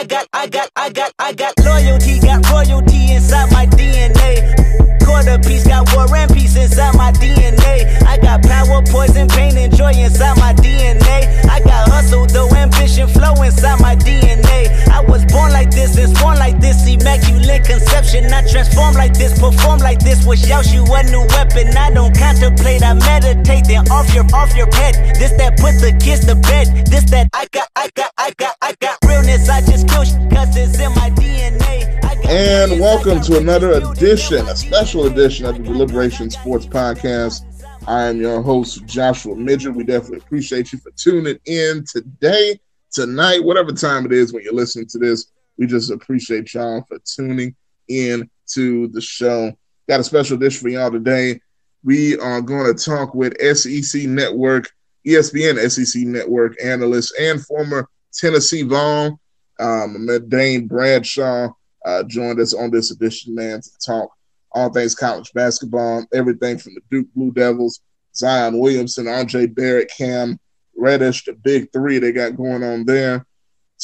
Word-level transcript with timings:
I 0.00 0.04
got, 0.04 0.26
I 0.32 0.46
got, 0.46 0.70
I 0.76 0.88
got, 0.88 1.12
I 1.18 1.32
got 1.34 1.52
loyalty, 1.62 2.20
got 2.20 2.50
royalty 2.50 3.12
inside 3.12 3.52
my 3.52 3.66
DNA. 3.66 4.59
Quarter 5.04 5.38
piece, 5.40 5.66
got 5.66 5.92
war 5.94 6.06
and 6.14 6.32
peace 6.32 6.56
inside 6.56 6.94
my 6.96 7.12
DNA. 7.12 8.02
I 8.06 8.16
got 8.18 8.42
power, 8.42 8.82
poison, 8.86 9.28
pain, 9.28 9.56
and 9.56 9.74
joy 9.74 9.92
inside 9.92 10.36
my 10.38 10.52
DNA. 10.54 11.28
I 11.48 11.60
got 11.60 11.88
hustle, 11.88 12.26
though 12.26 12.48
ambition, 12.54 13.08
flow 13.08 13.34
inside 13.42 13.80
my 13.80 13.96
DNA. 13.96 14.70
I 14.88 15.00
was 15.00 15.24
born 15.26 15.52
like 15.52 15.70
this, 15.70 15.96
and 15.96 16.12
born 16.18 16.38
like 16.38 16.60
this, 16.60 16.86
immaculate 16.86 17.64
conception. 17.64 18.32
I 18.32 18.46
transform 18.46 18.94
like 18.94 19.14
this, 19.14 19.38
perform 19.38 19.78
like 19.80 19.98
this. 19.98 20.24
You 20.72 20.84
a 20.84 21.02
new 21.04 21.26
weapon. 21.28 21.76
I 21.76 21.90
don't 21.90 22.16
contemplate, 22.16 22.82
I 22.82 22.94
meditate. 22.94 23.66
Then 23.66 23.88
off 23.90 24.12
your, 24.14 24.24
off 24.34 24.54
your 24.56 24.68
head. 24.74 25.16
This 25.16 25.32
that 25.38 25.56
put 25.58 25.80
the 25.80 25.96
kids 26.02 26.26
to 26.26 26.34
bed. 26.34 26.86
This 26.86 27.04
that 27.10 27.28
I 27.34 27.46
got, 27.52 27.68
I 27.76 27.90
got, 27.94 28.12
I 28.18 28.32
got, 28.36 28.54
I 28.62 28.74
got 28.80 28.98
realness. 29.06 29.48
I 29.48 29.60
just 29.60 29.88
kill 29.88 30.04
cause 30.30 30.56
it's 30.56 30.78
in 30.78 30.90
my 30.94 31.10
DNA. 31.10 32.00
And 32.28 32.78
welcome 32.78 33.20
to 33.22 33.38
another 33.38 33.72
edition, 33.72 34.46
a 34.46 34.54
special 34.54 34.99
edition 35.06 35.46
of 35.46 35.56
the 35.56 35.62
Deliberation 35.62 36.30
Sports 36.30 36.66
Podcast. 36.66 37.42
I 37.86 38.04
am 38.04 38.20
your 38.20 38.42
host, 38.42 38.84
Joshua 38.86 39.34
Midget. 39.34 39.74
We 39.74 39.84
definitely 39.84 40.18
appreciate 40.18 40.72
you 40.72 40.78
for 40.78 40.90
tuning 40.92 41.38
in 41.46 41.84
today, 41.90 42.58
tonight, 42.90 43.44
whatever 43.44 43.72
time 43.72 44.06
it 44.06 44.12
is 44.12 44.32
when 44.32 44.42
you're 44.42 44.52
listening 44.52 44.86
to 44.88 44.98
this. 44.98 45.32
We 45.58 45.66
just 45.66 45.90
appreciate 45.90 46.52
y'all 46.54 46.84
for 46.88 46.98
tuning 47.04 47.54
in 47.88 48.28
to 48.52 48.88
the 48.88 49.00
show. 49.00 49.52
Got 49.88 50.00
a 50.00 50.04
special 50.04 50.36
dish 50.36 50.58
for 50.58 50.68
y'all 50.68 50.90
today. 50.90 51.40
We 51.82 52.18
are 52.18 52.40
going 52.40 52.74
to 52.74 52.84
talk 52.84 53.14
with 53.14 53.40
SEC 53.56 54.02
Network, 54.02 54.70
ESPN 55.06 55.70
SEC 55.70 56.02
Network 56.02 56.62
analyst 56.62 57.14
and 57.18 57.44
former 57.46 57.88
Tennessee 58.12 58.62
Vol, 58.62 59.18
um, 59.58 60.08
Dane 60.28 60.66
Bradshaw 60.66 61.48
uh, 61.84 62.02
joined 62.04 62.40
us 62.40 62.54
on 62.54 62.70
this 62.70 62.90
edition, 62.90 63.34
man, 63.34 63.60
to 63.60 63.70
talk 63.84 64.10
all 64.52 64.72
things 64.72 64.94
college 64.94 65.32
basketball, 65.32 66.04
everything 66.12 66.58
from 66.58 66.74
the 66.74 66.80
Duke 66.90 67.08
Blue 67.14 67.32
Devils, 67.32 67.80
Zion 68.14 68.58
Williamson, 68.58 69.06
RJ 69.06 69.54
Barrett, 69.54 69.90
Cam 69.96 70.38
Reddish, 70.76 71.24
the 71.24 71.32
big 71.32 71.72
three 71.72 71.98
they 71.98 72.12
got 72.12 72.36
going 72.36 72.62
on 72.62 72.84
there, 72.84 73.26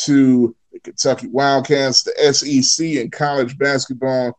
to 0.04 0.54
the 0.72 0.80
Kentucky 0.80 1.28
Wildcats, 1.28 2.02
the 2.02 2.32
SEC 2.32 2.96
and 2.96 3.12
college 3.12 3.56
basketball. 3.58 4.38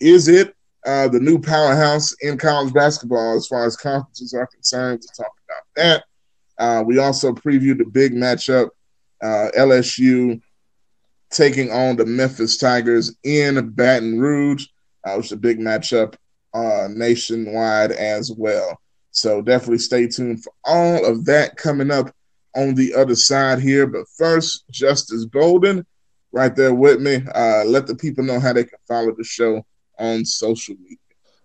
Is 0.00 0.28
it 0.28 0.54
uh, 0.86 1.08
the 1.08 1.20
new 1.20 1.38
powerhouse 1.40 2.12
in 2.20 2.36
college 2.36 2.72
basketball 2.72 3.36
as 3.36 3.46
far 3.46 3.64
as 3.64 3.76
conferences 3.76 4.34
are 4.34 4.46
concerned? 4.46 5.02
To 5.02 5.08
talk 5.16 5.32
about 5.48 5.62
that. 5.76 6.04
Uh, 6.56 6.82
we 6.84 6.98
also 6.98 7.32
previewed 7.32 7.78
the 7.78 7.84
big 7.84 8.12
matchup, 8.12 8.68
uh, 9.22 9.48
LSU 9.56 10.40
taking 11.30 11.70
on 11.70 11.96
the 11.96 12.06
Memphis 12.06 12.58
Tigers 12.58 13.16
in 13.24 13.70
Baton 13.70 14.20
Rouge. 14.20 14.66
Uh, 15.04 15.14
which 15.16 15.26
is 15.26 15.32
a 15.32 15.36
big 15.36 15.58
matchup 15.58 16.14
uh, 16.54 16.88
nationwide 16.90 17.92
as 17.92 18.32
well. 18.32 18.80
So 19.10 19.42
definitely 19.42 19.78
stay 19.78 20.08
tuned 20.08 20.42
for 20.42 20.52
all 20.64 21.04
of 21.04 21.24
that 21.26 21.56
coming 21.56 21.90
up 21.90 22.14
on 22.56 22.74
the 22.74 22.94
other 22.94 23.14
side 23.14 23.60
here. 23.60 23.86
But 23.86 24.08
first, 24.16 24.64
Justice 24.70 25.26
Bolden, 25.26 25.86
right 26.32 26.54
there 26.54 26.74
with 26.74 27.00
me. 27.00 27.22
Uh, 27.34 27.64
let 27.64 27.86
the 27.86 27.94
people 27.94 28.24
know 28.24 28.40
how 28.40 28.52
they 28.52 28.64
can 28.64 28.78
follow 28.88 29.14
the 29.16 29.24
show 29.24 29.64
on 29.98 30.24
social 30.24 30.74
media. 30.80 30.98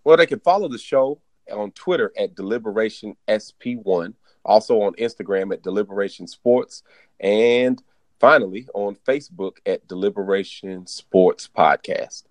Well, 0.04 0.18
they 0.18 0.26
can 0.26 0.40
follow 0.40 0.68
the 0.68 0.78
show 0.78 1.22
on 1.52 1.72
Twitter 1.72 2.12
at 2.18 2.36
Deliberation 2.36 3.16
SP1, 3.28 4.14
also 4.44 4.82
on 4.82 4.94
Instagram 4.94 5.54
at 5.54 5.64
Deliberation 5.64 6.28
Sports, 6.28 6.84
and 7.20 7.82
finally 8.20 8.68
on 8.74 8.96
Facebook 9.08 9.58
at 9.66 9.88
Deliberation 9.88 10.88
Sports 10.88 11.50
Podcast. 11.56 12.24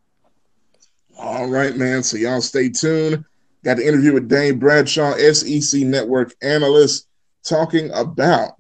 All 1.19 1.48
right, 1.48 1.77
man. 1.77 2.05
So 2.05 2.16
y'all 2.16 2.41
stay 2.41 2.69
tuned. 2.69 3.24
Got 3.64 3.78
the 3.78 3.86
interview 3.86 4.12
with 4.12 4.28
Dane 4.28 4.61
Bradshaw, 4.61 5.14
SEC 5.16 5.80
Network 5.80 6.33
analyst, 6.42 7.08
talking 7.45 7.90
about 7.92 8.52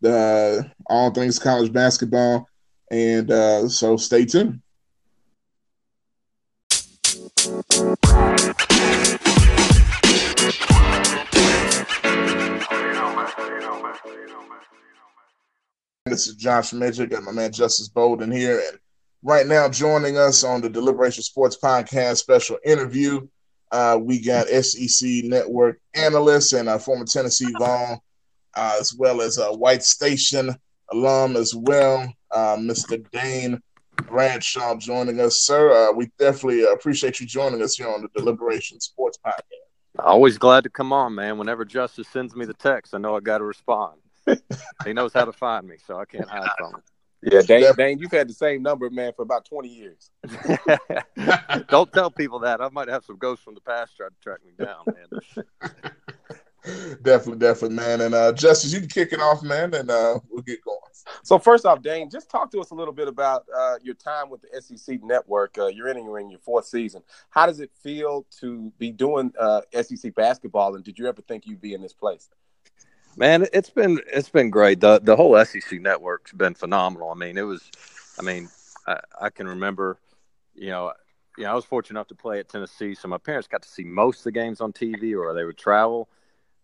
the 0.00 0.70
all 0.86 1.10
things 1.10 1.40
college 1.40 1.72
basketball. 1.72 2.48
And 2.88 3.32
uh, 3.32 3.68
so 3.68 3.96
stay 3.96 4.24
tuned. 4.26 4.60
This 16.06 16.28
is 16.28 16.36
Josh 16.36 16.72
Midget. 16.72 17.10
Got 17.10 17.24
my 17.24 17.32
man 17.32 17.50
Justice 17.50 17.88
Bolden 17.88 18.30
here. 18.30 18.62
And 18.70 18.78
right 19.24 19.46
now, 19.46 19.68
joining 19.68 20.16
us 20.18 20.44
on 20.44 20.60
the 20.60 20.68
Deliberation 20.68 21.22
Sports 21.22 21.56
Podcast 21.60 22.18
special 22.18 22.58
interview, 22.64 23.26
uh, 23.72 23.98
we 24.00 24.20
got 24.20 24.46
SEC 24.46 25.24
Network 25.24 25.80
analyst 25.94 26.52
and 26.52 26.68
a 26.68 26.78
former 26.78 27.06
Tennessee 27.06 27.52
Vol, 27.58 28.04
uh, 28.54 28.76
as 28.78 28.94
well 28.94 29.20
as 29.20 29.38
a 29.38 29.52
White 29.52 29.82
Station 29.82 30.54
alum 30.92 31.36
as 31.36 31.54
well, 31.54 32.12
uh, 32.30 32.56
Mr. 32.56 33.04
Dane 33.10 33.60
Bradshaw 33.96 34.76
joining 34.76 35.20
us. 35.20 35.40
Sir, 35.40 35.72
uh, 35.72 35.92
we 35.92 36.10
definitely 36.18 36.64
appreciate 36.64 37.18
you 37.18 37.26
joining 37.26 37.62
us 37.62 37.76
here 37.76 37.88
on 37.88 38.02
the 38.02 38.08
Deliberation 38.14 38.78
Sports 38.80 39.18
Podcast. 39.24 39.40
Always 39.98 40.38
glad 40.38 40.64
to 40.64 40.70
come 40.70 40.92
on, 40.92 41.14
man. 41.14 41.38
Whenever 41.38 41.64
Justice 41.64 42.08
sends 42.08 42.36
me 42.36 42.44
the 42.44 42.54
text, 42.54 42.94
I 42.94 42.98
know 42.98 43.16
I 43.16 43.20
got 43.20 43.38
to 43.38 43.44
respond. 43.44 44.00
he 44.84 44.92
knows 44.92 45.12
how 45.12 45.24
to 45.24 45.32
find 45.32 45.66
me, 45.66 45.76
so 45.86 45.98
I 45.98 46.04
can't 46.04 46.28
hide 46.28 46.48
from 46.58 46.74
him. 46.74 46.82
Yeah, 47.24 47.40
Dane, 47.40 47.72
Dane, 47.76 47.98
you've 47.98 48.12
had 48.12 48.28
the 48.28 48.34
same 48.34 48.62
number, 48.62 48.90
man, 48.90 49.12
for 49.16 49.22
about 49.22 49.46
20 49.46 49.68
years. 49.68 50.10
Don't 51.68 51.90
tell 51.90 52.10
people 52.10 52.40
that. 52.40 52.60
I 52.60 52.68
might 52.68 52.88
have 52.88 53.04
some 53.04 53.16
ghosts 53.16 53.42
from 53.42 53.54
the 53.54 53.62
past 53.62 53.96
try 53.96 54.08
to 54.08 54.14
track 54.22 54.40
me 54.44 54.52
down, 54.62 54.84
man. 54.86 55.64
definitely, 57.02 57.38
definitely, 57.38 57.76
man. 57.76 58.02
And 58.02 58.14
uh, 58.14 58.32
Justice, 58.34 58.74
you 58.74 58.80
can 58.80 58.90
kick 58.90 59.12
it 59.14 59.20
off, 59.20 59.42
man, 59.42 59.72
and 59.72 59.90
uh, 59.90 60.20
we'll 60.28 60.42
get 60.42 60.62
going. 60.62 60.78
So, 61.22 61.38
first 61.38 61.64
off, 61.64 61.82
Dane, 61.82 62.10
just 62.10 62.28
talk 62.28 62.50
to 62.52 62.60
us 62.60 62.70
a 62.72 62.74
little 62.74 62.92
bit 62.92 63.08
about 63.08 63.46
uh, 63.56 63.76
your 63.82 63.94
time 63.94 64.28
with 64.28 64.42
the 64.42 64.60
SEC 64.60 65.02
Network. 65.02 65.56
Uh, 65.56 65.66
you're 65.68 65.88
entering 65.88 66.30
your 66.30 66.40
fourth 66.40 66.66
season. 66.66 67.02
How 67.30 67.46
does 67.46 67.60
it 67.60 67.70
feel 67.82 68.26
to 68.40 68.70
be 68.78 68.90
doing 68.90 69.32
uh, 69.40 69.62
SEC 69.80 70.14
basketball, 70.14 70.74
and 70.74 70.84
did 70.84 70.98
you 70.98 71.06
ever 71.06 71.22
think 71.22 71.46
you'd 71.46 71.60
be 71.62 71.72
in 71.72 71.80
this 71.80 71.94
place? 71.94 72.28
Man, 73.16 73.46
it's 73.52 73.70
been 73.70 74.00
it's 74.12 74.28
been 74.28 74.50
great. 74.50 74.80
the 74.80 75.00
The 75.00 75.14
whole 75.16 75.42
SEC 75.44 75.80
network's 75.80 76.32
been 76.32 76.54
phenomenal. 76.54 77.10
I 77.10 77.14
mean, 77.14 77.38
it 77.38 77.42
was. 77.42 77.70
I 78.18 78.22
mean, 78.22 78.48
I, 78.86 79.00
I 79.20 79.30
can 79.30 79.46
remember, 79.46 79.98
you 80.54 80.70
know, 80.70 80.92
you 81.38 81.44
know, 81.44 81.52
I 81.52 81.54
was 81.54 81.64
fortunate 81.64 81.98
enough 81.98 82.08
to 82.08 82.14
play 82.16 82.40
at 82.40 82.48
Tennessee, 82.48 82.94
so 82.94 83.08
my 83.08 83.18
parents 83.18 83.48
got 83.48 83.62
to 83.62 83.68
see 83.68 83.84
most 83.84 84.18
of 84.18 84.24
the 84.24 84.32
games 84.32 84.60
on 84.60 84.72
TV, 84.72 85.16
or 85.16 85.32
they 85.34 85.44
would 85.44 85.58
travel. 85.58 86.08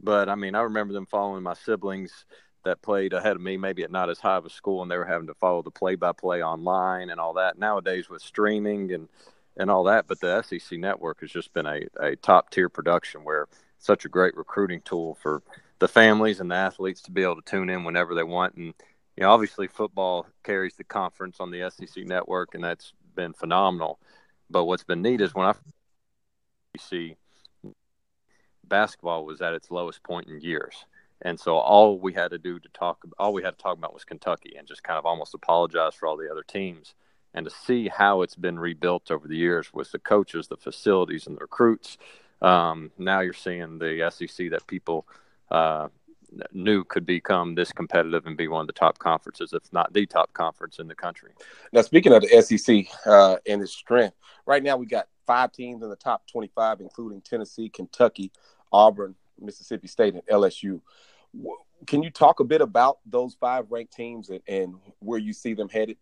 But 0.01 0.29
I 0.29 0.35
mean, 0.35 0.55
I 0.57 0.63
remember 0.63 0.93
them 0.93 1.07
following 1.07 1.43
my 1.43 1.55
siblings 1.55 2.25
that 2.65 2.83
played 2.83 3.13
ahead 3.13 3.37
of 3.37 3.43
me, 3.43 3.57
maybe 3.57 3.85
at 3.85 3.91
not 3.91 4.11
as 4.11 4.19
high 4.19 4.37
of 4.37 4.45
a 4.45 4.51
school, 4.51 4.83
and 4.83 4.91
they 4.91 4.99
were 4.99 5.05
having 5.05 5.29
to 5.29 5.35
follow 5.35 5.63
the 5.63 5.71
play-by-play 5.71 6.43
online 6.43 7.11
and 7.11 7.21
all 7.21 7.35
that. 7.35 7.59
Nowadays, 7.59 8.09
with 8.11 8.23
streaming 8.23 8.93
and 8.93 9.09
and 9.57 9.71
all 9.71 9.85
that, 9.85 10.07
but 10.09 10.21
the 10.21 10.43
SEC 10.43 10.79
network 10.79 11.21
has 11.21 11.31
just 11.31 11.53
been 11.53 11.67
a, 11.67 11.83
a 12.01 12.17
top 12.17 12.51
tier 12.51 12.69
production 12.69 13.23
where 13.25 13.47
such 13.79 14.05
a 14.05 14.09
great 14.09 14.37
recruiting 14.37 14.81
tool 14.83 15.17
for 15.23 15.43
the 15.81 15.89
families 15.89 16.41
and 16.41 16.51
the 16.51 16.55
athletes 16.55 17.01
to 17.03 17.11
be 17.11 17.23
able 17.23 17.37
to 17.37 17.51
tune 17.51 17.71
in 17.71 17.85
whenever 17.85 18.15
they 18.15 18.23
want. 18.23 18.55
And 18.55 18.75
you 19.17 19.25
know, 19.25 19.33
obviously, 19.33 19.67
football 19.67 20.27
carries 20.45 20.77
the 20.77 20.85
conference 20.85 21.39
on 21.41 21.51
the 21.51 21.69
SEC 21.71 22.05
network, 22.07 22.55
and 22.55 22.63
that's 22.63 22.93
been 23.17 23.33
phenomenal. 23.33 23.99
But 24.49 24.67
what's 24.67 24.85
been 24.85 25.03
neat 25.03 25.21
is 25.21 25.35
when 25.35 25.47
I 25.47 25.55
see 26.79 27.17
basketball 28.65 29.25
was 29.25 29.43
at 29.43 29.55
its 29.55 29.71
lowest 29.71 30.03
point 30.03 30.29
in 30.29 30.41
years. 30.41 30.85
And 31.23 31.39
so 31.39 31.57
all 31.57 31.99
we 31.99 32.13
had 32.13 32.31
to 32.31 32.39
do 32.39 32.59
to 32.59 32.69
talk, 32.71 33.05
all 33.19 33.33
we 33.33 33.43
had 33.43 33.59
to 33.59 33.63
talk 33.63 33.77
about 33.77 33.93
was 33.93 34.05
Kentucky, 34.05 34.55
and 34.57 34.69
just 34.69 34.83
kind 34.83 34.99
of 34.99 35.05
almost 35.05 35.35
apologize 35.35 35.95
for 35.95 36.07
all 36.07 36.17
the 36.17 36.31
other 36.31 36.45
teams, 36.45 36.95
and 37.35 37.45
to 37.45 37.51
see 37.51 37.89
how 37.89 38.23
it's 38.23 38.37
been 38.37 38.59
rebuilt 38.59 39.11
over 39.11 39.29
the 39.29 39.37
years 39.37 39.73
with 39.75 39.93
the 39.93 39.99
coaches, 39.99 40.49
the 40.49 40.57
facilities, 40.57 41.27
and 41.27 41.37
the 41.37 41.41
recruits. 41.41 41.99
Um, 42.41 42.91
now 42.97 43.21
you're 43.21 43.35
seeing 43.35 43.79
the 43.79 44.11
SEC 44.11 44.51
that 44.51 44.67
people 44.67 45.07
uh, 45.51 45.89
knew 46.53 46.85
could 46.85 47.07
become 47.07 47.55
this 47.55 47.73
competitive 47.73 48.27
and 48.27 48.37
be 48.37 48.49
one 48.49 48.61
of 48.61 48.67
the 48.67 48.73
top 48.73 48.99
conferences, 48.99 49.53
if 49.53 49.63
not 49.73 49.93
the 49.93 50.07
top 50.07 50.33
conference 50.33 50.79
in 50.79 50.87
the 50.87 50.95
country. 50.95 51.33
Now, 51.73 51.83
speaking 51.83 52.13
of 52.13 52.23
the 52.23 52.43
SEC 52.43 52.87
uh, 53.07 53.37
and 53.47 53.63
its 53.63 53.73
strength, 53.73 54.17
right 54.47 54.63
now 54.63 54.77
we 54.77 54.87
got 54.87 55.09
five 55.27 55.53
teams 55.53 55.83
in 55.83 55.89
the 55.89 55.97
top 55.97 56.27
25, 56.31 56.81
including 56.81 57.21
Tennessee, 57.21 57.69
Kentucky, 57.69 58.33
Auburn, 58.73 59.15
Mississippi 59.41 59.89
State, 59.89 60.15
and 60.15 60.27
LSU. 60.27 60.81
Can 61.87 62.03
you 62.03 62.11
talk 62.11 62.41
a 62.41 62.45
bit 62.45 62.61
about 62.61 62.99
those 63.07 63.35
five 63.35 63.67
ranked 63.71 63.95
teams 63.95 64.31
and, 64.31 64.41
and 64.47 64.75
where 65.01 65.19
you 65.19 65.33
see 65.33 65.55
them 65.55 65.69
headed? 65.69 65.97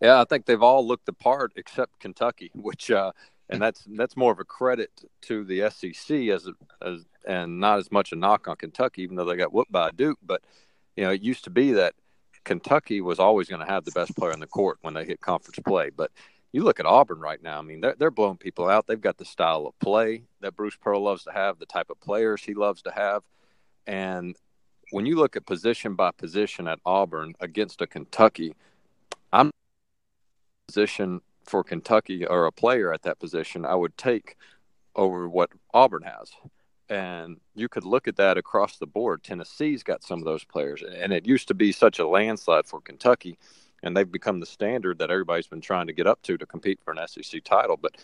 Yeah, 0.00 0.20
I 0.20 0.24
think 0.24 0.46
they've 0.46 0.62
all 0.62 0.86
looked 0.86 1.06
the 1.06 1.12
part 1.12 1.52
except 1.56 1.98
Kentucky, 2.00 2.50
which 2.54 2.90
uh, 2.90 3.12
and 3.48 3.60
that's 3.60 3.84
that's 3.96 4.16
more 4.16 4.32
of 4.32 4.38
a 4.38 4.44
credit 4.44 4.90
to 5.22 5.44
the 5.44 5.70
SEC 5.70 6.28
as, 6.28 6.48
as 6.82 7.06
and 7.26 7.60
not 7.60 7.78
as 7.78 7.90
much 7.92 8.12
a 8.12 8.16
knock 8.16 8.48
on 8.48 8.56
Kentucky, 8.56 9.02
even 9.02 9.16
though 9.16 9.24
they 9.24 9.36
got 9.36 9.52
whooped 9.52 9.72
by 9.72 9.90
Duke. 9.90 10.18
But 10.22 10.42
you 10.96 11.04
know, 11.04 11.10
it 11.10 11.22
used 11.22 11.44
to 11.44 11.50
be 11.50 11.72
that 11.72 11.94
Kentucky 12.44 13.00
was 13.00 13.18
always 13.18 13.48
going 13.48 13.64
to 13.64 13.70
have 13.70 13.84
the 13.84 13.92
best 13.92 14.16
player 14.16 14.32
on 14.32 14.40
the 14.40 14.46
court 14.46 14.78
when 14.82 14.94
they 14.94 15.04
hit 15.04 15.20
conference 15.20 15.58
play. 15.64 15.90
But 15.90 16.10
you 16.52 16.62
look 16.62 16.80
at 16.80 16.86
Auburn 16.86 17.20
right 17.20 17.42
now. 17.42 17.58
I 17.58 17.62
mean, 17.62 17.80
they're 17.80 17.94
they're 17.98 18.10
blowing 18.10 18.36
people 18.36 18.68
out. 18.68 18.86
They've 18.86 19.00
got 19.00 19.18
the 19.18 19.24
style 19.24 19.66
of 19.66 19.78
play 19.78 20.24
that 20.40 20.56
Bruce 20.56 20.76
Pearl 20.76 21.02
loves 21.02 21.24
to 21.24 21.32
have, 21.32 21.58
the 21.58 21.66
type 21.66 21.90
of 21.90 22.00
players 22.00 22.42
he 22.42 22.54
loves 22.54 22.82
to 22.82 22.90
have, 22.90 23.22
and 23.86 24.36
when 24.90 25.06
you 25.06 25.16
look 25.16 25.36
at 25.36 25.46
position 25.46 25.94
by 25.94 26.10
position 26.10 26.68
at 26.68 26.80
Auburn 26.84 27.34
against 27.40 27.80
a 27.80 27.86
Kentucky, 27.86 28.54
I'm 29.32 29.50
position 30.66 31.20
for 31.44 31.64
Kentucky 31.64 32.26
or 32.26 32.46
a 32.46 32.52
player 32.52 32.92
at 32.92 33.02
that 33.02 33.18
position, 33.18 33.64
I 33.64 33.74
would 33.74 33.96
take 33.96 34.36
over 34.94 35.28
what 35.28 35.50
Auburn 35.72 36.02
has. 36.02 36.30
And 36.90 37.38
you 37.54 37.68
could 37.68 37.84
look 37.84 38.08
at 38.08 38.16
that 38.16 38.36
across 38.36 38.76
the 38.76 38.86
board. 38.86 39.22
Tennessee's 39.22 39.84
got 39.84 40.02
some 40.02 40.18
of 40.18 40.24
those 40.24 40.42
players, 40.42 40.82
and 40.82 41.12
it 41.12 41.24
used 41.24 41.46
to 41.48 41.54
be 41.54 41.70
such 41.70 42.00
a 42.00 42.06
landslide 42.06 42.66
for 42.66 42.80
Kentucky, 42.80 43.38
and 43.80 43.96
they've 43.96 44.10
become 44.10 44.40
the 44.40 44.46
standard 44.46 44.98
that 44.98 45.10
everybody's 45.10 45.46
been 45.46 45.60
trying 45.60 45.86
to 45.86 45.92
get 45.92 46.08
up 46.08 46.20
to 46.22 46.36
to 46.36 46.46
compete 46.46 46.80
for 46.84 46.92
an 46.92 47.06
SEC 47.06 47.44
title. 47.44 47.76
But 47.76 47.96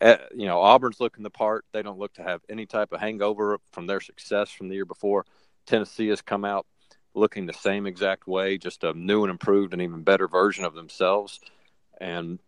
uh, 0.00 0.16
you 0.34 0.46
know, 0.46 0.60
Auburn's 0.60 0.98
looking 0.98 1.22
the 1.22 1.30
part. 1.30 1.64
They 1.72 1.82
don't 1.82 2.00
look 2.00 2.14
to 2.14 2.22
have 2.24 2.40
any 2.48 2.66
type 2.66 2.92
of 2.92 3.00
hangover 3.00 3.58
from 3.70 3.86
their 3.86 4.00
success 4.00 4.50
from 4.50 4.68
the 4.68 4.74
year 4.74 4.84
before. 4.84 5.24
Tennessee 5.64 6.08
has 6.08 6.20
come 6.20 6.44
out 6.44 6.66
looking 7.14 7.46
the 7.46 7.52
same 7.52 7.86
exact 7.86 8.26
way, 8.26 8.58
just 8.58 8.82
a 8.82 8.92
new 8.92 9.22
and 9.22 9.30
improved 9.30 9.72
and 9.72 9.80
even 9.80 10.02
better 10.02 10.26
version 10.26 10.64
of 10.64 10.74
themselves. 10.74 11.40
And 12.00 12.40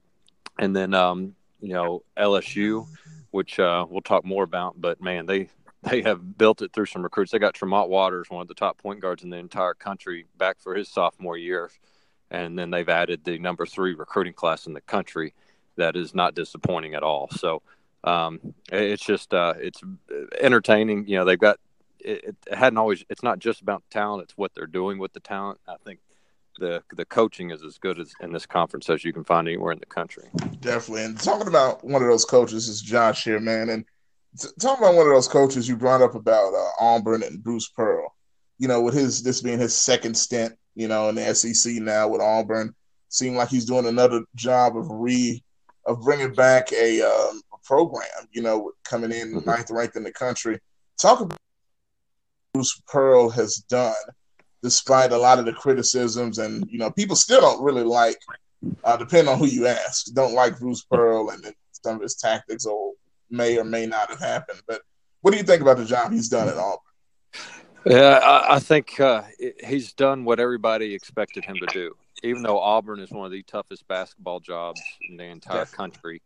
and 0.59 0.75
then 0.75 0.93
um, 0.93 1.37
you 1.61 1.73
know 1.73 2.03
LSU, 2.19 2.87
which 3.31 3.61
uh, 3.61 3.87
we'll 3.89 4.03
talk 4.03 4.25
more 4.25 4.43
about. 4.43 4.81
But 4.81 5.01
man, 5.01 5.27
they 5.27 5.49
they 5.83 6.03
have 6.03 6.37
built 6.37 6.63
it 6.63 6.73
through 6.73 6.87
some 6.87 7.03
recruits. 7.03 7.33
They 7.33 7.39
got 7.39 7.55
Tremont 7.55 7.89
Waters, 7.89 8.31
one 8.31 8.43
of 8.43 8.49
the 8.49 8.55
top 8.55 8.79
point 8.79 9.01
guards 9.01 9.23
in 9.23 9.31
the 9.31 9.37
entire 9.37 9.75
country, 9.75 10.27
back 10.37 10.59
for 10.61 10.75
his 10.75 10.89
sophomore 10.89 11.37
year, 11.37 11.71
and 12.31 12.59
then 12.59 12.71
they've 12.71 12.89
added 12.89 13.25
the 13.25 13.39
number 13.39 13.67
three 13.67 13.95
recruiting 13.95 14.33
class 14.33 14.67
in 14.67 14.73
the 14.73 14.81
country. 14.81 15.35
That 15.77 15.95
is 15.97 16.15
not 16.15 16.35
disappointing 16.35 16.95
at 16.95 17.05
all. 17.05 17.29
So 17.31 17.63
um, 18.03 18.55
it's 18.73 19.05
just 19.05 19.33
uh, 19.33 19.55
it's 19.59 19.81
entertaining. 20.41 21.07
You 21.07 21.19
know, 21.19 21.25
they've 21.25 21.39
got 21.39 21.59
it, 22.01 22.37
it 22.47 22.55
hadn't 22.55 22.79
always. 22.79 23.05
It's 23.09 23.23
not 23.23 23.39
just 23.39 23.61
about 23.61 23.85
talent; 23.91 24.25
it's 24.25 24.37
what 24.37 24.53
they're 24.55 24.67
doing 24.67 24.99
with 24.99 25.13
the 25.13 25.21
talent. 25.21 25.61
I 25.69 25.77
think 25.85 26.01
the 26.59 26.83
the 26.97 27.05
coaching 27.05 27.51
is 27.51 27.63
as 27.63 27.79
good 27.79 27.99
as 27.99 28.13
in 28.21 28.33
this 28.33 28.47
conference 28.47 28.91
as 28.91 29.05
you 29.05 29.13
can 29.13 29.25
find 29.25 29.47
anywhere 29.47 29.73
in 29.73 29.79
the 29.79 29.87
country. 29.87 30.25
Definitely. 30.61 31.05
And 31.05 31.21
talking 31.21 31.49
about 31.49 31.85
one 31.85 32.03
of 32.03 32.09
those 32.09 32.25
coaches 32.25 32.69
is 32.69 32.83
Josh 32.83 33.25
here, 33.25 33.41
man. 33.41 33.69
And 33.69 33.85
t- 34.39 34.49
talking 34.61 34.85
about 34.85 34.95
one 34.95 35.07
of 35.07 35.13
those 35.13 35.29
coaches 35.29 35.69
you 35.69 35.77
brought 35.77 36.03
up 36.03 36.15
about 36.15 36.55
uh, 36.55 36.71
Auburn 36.81 37.23
and 37.23 37.43
Bruce 37.43 37.69
Pearl. 37.69 38.15
You 38.59 38.69
know, 38.69 38.81
with 38.81 38.95
his 38.95 39.23
this 39.23 39.41
being 39.41 39.59
his 39.59 39.77
second 39.77 40.17
stint, 40.17 40.55
you 40.75 40.89
know, 40.89 41.09
in 41.09 41.15
the 41.15 41.35
SEC 41.35 41.75
now 41.75 42.09
with 42.09 42.21
Auburn, 42.21 42.75
seemed 43.09 43.37
like 43.37 43.49
he's 43.49 43.65
doing 43.65 43.87
another 43.87 44.23
job 44.35 44.77
of 44.77 44.87
re 44.91 45.43
of 45.87 46.03
bringing 46.03 46.35
back 46.35 46.73
a, 46.73 47.01
um, 47.03 47.41
a 47.53 47.57
program. 47.65 48.09
You 48.33 48.43
know, 48.43 48.73
coming 48.85 49.13
in 49.13 49.35
mm-hmm. 49.35 49.49
ninth 49.49 49.71
ranked 49.71 49.97
in 49.97 50.03
the 50.03 50.13
country. 50.13 50.59
Talk 51.01 51.21
about 51.21 51.39
Bruce 52.53 52.81
Pearl 52.89 53.31
has 53.31 53.59
done, 53.69 53.95
despite 54.63 55.13
a 55.13 55.19
lot 55.19 55.39
of 55.39 55.45
the 55.45 55.53
criticisms, 55.53 56.39
and 56.39 56.67
you 56.71 56.79
know, 56.79 56.91
people 56.91 57.17
still 57.17 57.41
don't 57.41 57.63
really 57.63 57.85
like, 57.85 58.19
uh, 58.83 58.97
depending 58.97 59.33
on 59.33 59.39
who 59.39 59.47
you 59.47 59.67
ask, 59.67 60.13
don't 60.15 60.35
like 60.35 60.59
Bruce 60.59 60.85
Pearl 60.91 61.31
and 61.31 61.45
some 61.85 61.97
of 61.97 62.03
his 62.03 62.17
tactics, 62.17 62.67
or 62.67 62.88
may 63.31 63.59
or 63.59 63.65
may 63.65 63.87
not 63.87 64.11
have 64.11 64.21
happened. 64.21 64.63
But 64.67 64.83
what 65.21 65.33
do 65.33 65.37
you 65.37 65.45
think 65.45 65.63
about 65.63 65.77
the 65.77 65.85
job 65.85 66.13
he's 66.13 66.29
done 66.29 66.49
at 66.49 66.57
Auburn? 66.57 66.79
Yeah, 67.87 68.19
I, 68.23 68.57
I 68.57 68.59
think 68.59 68.99
uh, 69.01 69.23
he's 69.65 69.93
done 69.93 70.25
what 70.25 70.41
everybody 70.41 70.95
expected 70.95 71.45
him 71.45 71.57
to 71.57 71.67
do. 71.67 71.95
Even 72.23 72.43
though 72.43 72.59
Auburn 72.59 72.99
is 72.99 73.11
one 73.11 73.27
of 73.27 73.33
the 73.33 73.43
toughest 73.45 73.87
basketball 73.87 74.41
jobs 74.41 74.81
in 75.09 75.17
the 75.17 75.25
entire 75.25 75.61
Definitely. 75.61 75.77
country, 75.77 76.23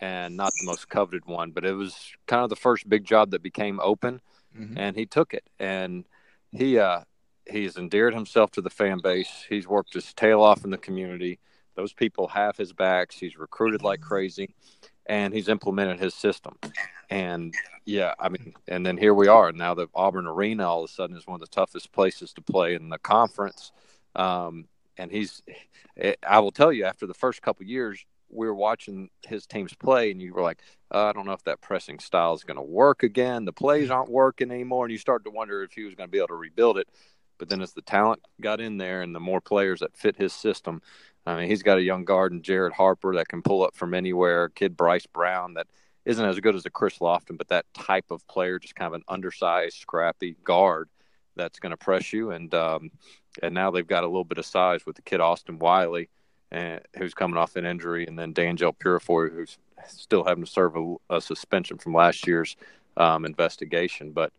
and 0.00 0.36
not 0.36 0.52
the 0.60 0.66
most 0.66 0.88
coveted 0.88 1.24
one, 1.26 1.52
but 1.52 1.64
it 1.64 1.72
was 1.72 1.96
kind 2.26 2.42
of 2.42 2.50
the 2.50 2.56
first 2.56 2.88
big 2.88 3.04
job 3.04 3.30
that 3.30 3.42
became 3.42 3.78
open 3.80 4.20
mm-hmm. 4.58 4.78
and 4.78 4.96
he 4.96 5.06
took 5.06 5.34
it 5.34 5.44
and 5.58 6.04
he 6.52 6.78
uh 6.78 7.00
he's 7.48 7.76
endeared 7.76 8.14
himself 8.14 8.50
to 8.52 8.60
the 8.60 8.70
fan 8.70 8.98
base. 9.02 9.44
He's 9.48 9.68
worked 9.68 9.94
his 9.94 10.12
tail 10.12 10.42
off 10.42 10.64
in 10.64 10.70
the 10.70 10.78
community. 10.78 11.38
Those 11.76 11.92
people 11.92 12.26
have 12.28 12.56
his 12.56 12.72
backs. 12.72 13.16
He's 13.16 13.36
recruited 13.36 13.82
like 13.82 14.00
crazy, 14.00 14.54
and 15.08 15.32
he's 15.32 15.48
implemented 15.48 15.98
his 15.98 16.14
system. 16.14 16.56
And 17.10 17.54
yeah, 17.84 18.14
I 18.18 18.28
mean, 18.28 18.54
and 18.66 18.84
then 18.84 18.96
here 18.96 19.14
we 19.14 19.28
are 19.28 19.52
now. 19.52 19.74
The 19.74 19.86
Auburn 19.94 20.26
Arena 20.26 20.68
all 20.68 20.84
of 20.84 20.90
a 20.90 20.92
sudden 20.92 21.16
is 21.16 21.26
one 21.26 21.36
of 21.36 21.40
the 21.40 21.54
toughest 21.54 21.92
places 21.92 22.32
to 22.34 22.42
play 22.42 22.74
in 22.74 22.88
the 22.88 22.98
conference. 22.98 23.72
Um, 24.14 24.66
and 24.96 25.10
he's, 25.10 25.42
I 26.26 26.40
will 26.40 26.50
tell 26.50 26.72
you, 26.72 26.84
after 26.84 27.06
the 27.06 27.14
first 27.14 27.42
couple 27.42 27.66
years, 27.66 28.04
we 28.28 28.46
were 28.46 28.54
watching 28.54 29.08
his 29.26 29.46
teams 29.46 29.72
play, 29.74 30.10
and 30.10 30.20
you 30.20 30.34
were 30.34 30.42
like, 30.42 30.58
uh, 30.92 31.04
I 31.04 31.12
don't 31.12 31.26
know 31.26 31.32
if 31.32 31.44
that 31.44 31.60
pressing 31.60 32.00
style 32.00 32.34
is 32.34 32.44
going 32.44 32.56
to 32.56 32.62
work 32.62 33.02
again. 33.02 33.44
The 33.44 33.52
plays 33.52 33.90
aren't 33.90 34.10
working 34.10 34.50
anymore, 34.50 34.84
and 34.84 34.92
you 34.92 34.98
start 34.98 35.24
to 35.24 35.30
wonder 35.30 35.62
if 35.62 35.72
he 35.72 35.84
was 35.84 35.94
going 35.94 36.08
to 36.08 36.12
be 36.12 36.18
able 36.18 36.28
to 36.28 36.34
rebuild 36.34 36.78
it. 36.78 36.88
But 37.38 37.48
then 37.48 37.60
as 37.62 37.72
the 37.72 37.82
talent 37.82 38.22
got 38.40 38.60
in 38.60 38.78
there 38.78 39.02
and 39.02 39.14
the 39.14 39.20
more 39.20 39.40
players 39.40 39.80
that 39.80 39.96
fit 39.96 40.16
his 40.16 40.32
system, 40.32 40.82
I 41.26 41.36
mean, 41.36 41.48
he's 41.48 41.62
got 41.62 41.78
a 41.78 41.82
young 41.82 42.04
guard 42.04 42.32
and 42.32 42.42
Jared 42.42 42.72
Harper 42.72 43.16
that 43.16 43.28
can 43.28 43.42
pull 43.42 43.64
up 43.64 43.74
from 43.74 43.94
anywhere. 43.94 44.48
Kid 44.48 44.76
Bryce 44.76 45.06
Brown 45.06 45.54
that 45.54 45.66
isn't 46.04 46.24
as 46.24 46.38
good 46.38 46.54
as 46.54 46.64
a 46.66 46.70
Chris 46.70 46.98
Lofton, 46.98 47.36
but 47.36 47.48
that 47.48 47.66
type 47.74 48.10
of 48.10 48.26
player, 48.28 48.60
just 48.60 48.76
kind 48.76 48.86
of 48.86 48.94
an 48.94 49.02
undersized, 49.08 49.76
scrappy 49.78 50.36
guard 50.44 50.88
that's 51.34 51.58
going 51.58 51.70
to 51.70 51.76
press 51.76 52.12
you. 52.12 52.30
And 52.30 52.54
um, 52.54 52.90
and 53.42 53.54
now 53.54 53.70
they've 53.70 53.86
got 53.86 54.04
a 54.04 54.06
little 54.06 54.24
bit 54.24 54.38
of 54.38 54.46
size 54.46 54.86
with 54.86 54.96
the 54.96 55.02
kid 55.02 55.20
Austin 55.20 55.58
Wiley 55.58 56.08
and 56.52 56.80
who's 56.96 57.12
coming 57.12 57.36
off 57.36 57.56
an 57.56 57.66
injury, 57.66 58.06
and 58.06 58.18
then 58.18 58.32
Danjel 58.32 58.76
Purifoy, 58.76 59.32
who's 59.32 59.58
still 59.88 60.24
having 60.24 60.44
to 60.44 60.50
serve 60.50 60.76
a, 60.76 60.94
a 61.10 61.20
suspension 61.20 61.76
from 61.76 61.92
last 61.92 62.26
year's 62.26 62.56
um, 62.96 63.24
investigation. 63.24 64.12
But 64.12 64.32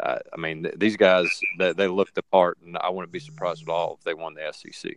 uh, 0.00 0.18
I 0.32 0.36
mean, 0.36 0.64
th- 0.64 0.74
these 0.76 0.96
guys 0.96 1.28
they, 1.58 1.72
they 1.72 1.86
look 1.86 2.12
the 2.14 2.22
part, 2.24 2.58
and 2.64 2.76
I 2.78 2.90
wouldn't 2.90 3.12
be 3.12 3.20
surprised 3.20 3.62
at 3.62 3.68
all 3.68 3.96
if 3.98 4.04
they 4.04 4.14
won 4.14 4.34
the 4.34 4.52
SEC. 4.52 4.96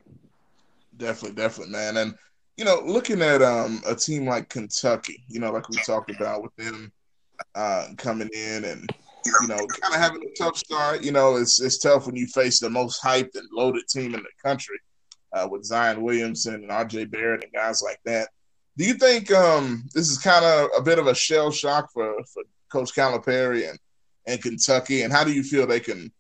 Definitely, 0.98 1.36
definitely, 1.36 1.72
man. 1.74 1.98
And 1.98 2.16
you 2.58 2.64
know, 2.64 2.82
looking 2.86 3.22
at 3.22 3.42
um, 3.42 3.82
a 3.86 3.96
team 3.96 4.26
like 4.26 4.50
Kentucky, 4.50 5.24
you 5.28 5.40
know, 5.40 5.52
like 5.52 5.68
we 5.70 5.78
talked 5.78 6.10
about 6.10 6.42
with 6.42 6.56
them 6.56 6.92
uh, 7.54 7.88
coming 7.98 8.30
in 8.34 8.64
and 8.66 8.90
you 9.42 9.48
know, 9.48 9.58
kind 9.58 9.94
of 9.94 10.00
having 10.00 10.24
a 10.24 10.34
tough 10.38 10.58
start. 10.58 11.04
You 11.04 11.12
know, 11.12 11.36
it's 11.36 11.62
it's 11.62 11.80
tough 11.80 12.06
when 12.06 12.16
you 12.16 12.28
face 12.28 12.60
the 12.60 12.70
most 12.70 13.04
hyped 13.04 13.36
and 13.36 13.48
loaded 13.52 13.88
team 13.88 14.14
in 14.14 14.22
the 14.22 14.30
country 14.44 14.78
uh, 15.34 15.48
with 15.50 15.66
Zion 15.66 16.02
Williamson 16.02 16.56
and 16.56 16.70
RJ 16.70 17.12
Barrett 17.12 17.44
and 17.44 17.54
guys 17.54 17.82
like 17.82 18.00
that. 18.06 18.30
Do 18.78 18.86
you 18.86 18.94
think 18.94 19.32
um, 19.32 19.86
this 19.94 20.10
is 20.10 20.18
kind 20.18 20.44
of 20.46 20.70
a 20.78 20.82
bit 20.82 21.00
of 21.00 21.08
a 21.08 21.16
shell 21.16 21.50
shock 21.52 21.90
for, 21.94 22.14
for 22.34 22.44
Coach 22.70 22.94
Calipari 22.94 23.70
and, 23.70 23.80
and 24.28 24.42
Kentucky? 24.42 25.04
And 25.04 25.14
how 25.14 25.24
do 25.24 25.32
you 25.32 25.44
feel 25.44 25.66
they 25.66 25.80
can 25.80 26.12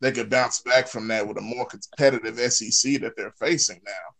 they 0.00 0.12
could 0.12 0.30
bounce 0.30 0.60
back 0.60 0.88
from 0.88 1.08
that 1.08 1.26
with 1.26 1.38
a 1.38 1.42
more 1.42 1.66
competitive 1.66 2.38
SEC 2.52 3.00
that 3.00 3.12
they're 3.16 3.34
facing 3.38 3.80
now? 3.84 4.13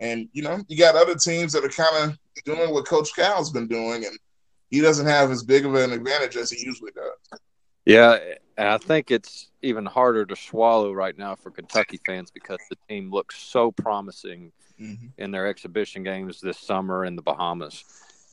And 0.00 0.28
you 0.32 0.42
know, 0.42 0.60
you 0.68 0.78
got 0.78 0.94
other 0.94 1.14
teams 1.14 1.52
that 1.52 1.64
are 1.64 1.68
kind 1.68 2.12
of 2.12 2.18
doing 2.44 2.72
what 2.72 2.86
Coach 2.86 3.14
Cal's 3.16 3.50
been 3.50 3.66
doing, 3.66 4.04
and 4.04 4.16
he 4.70 4.80
doesn't 4.80 5.06
have 5.06 5.30
as 5.30 5.42
big 5.42 5.66
of 5.66 5.74
an 5.74 5.92
advantage 5.92 6.36
as 6.36 6.50
he 6.50 6.64
usually 6.64 6.92
does. 6.92 7.40
Yeah, 7.84 8.18
and 8.56 8.68
I 8.68 8.78
think 8.78 9.10
it's 9.10 9.50
even 9.62 9.86
harder 9.86 10.26
to 10.26 10.36
swallow 10.36 10.92
right 10.92 11.16
now 11.16 11.34
for 11.34 11.50
Kentucky 11.50 11.98
fans 12.04 12.30
because 12.30 12.58
the 12.68 12.76
team 12.88 13.10
looks 13.10 13.38
so 13.38 13.72
promising 13.72 14.52
mm-hmm. 14.80 15.06
in 15.16 15.30
their 15.30 15.46
exhibition 15.46 16.02
games 16.02 16.40
this 16.40 16.58
summer 16.58 17.04
in 17.04 17.16
the 17.16 17.22
Bahamas. 17.22 17.84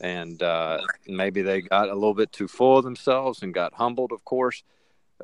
And 0.02 0.42
uh, 0.44 0.82
maybe 1.08 1.42
they 1.42 1.62
got 1.62 1.90
a 1.90 1.94
little 1.94 2.14
bit 2.14 2.32
too 2.32 2.50
full 2.50 2.78
of 2.78 2.84
themselves 2.84 3.44
and 3.44 3.54
got 3.54 3.74
humbled, 3.74 4.12
of 4.12 4.26
course. 4.26 4.64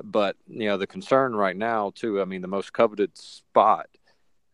But, 0.02 0.36
you 0.48 0.66
know, 0.66 0.78
the 0.78 0.86
concern 0.86 1.36
right 1.36 1.56
now, 1.56 1.92
too, 1.94 2.22
I 2.22 2.24
mean, 2.24 2.40
the 2.40 2.48
most 2.48 2.72
coveted 2.72 3.18
spot 3.18 3.88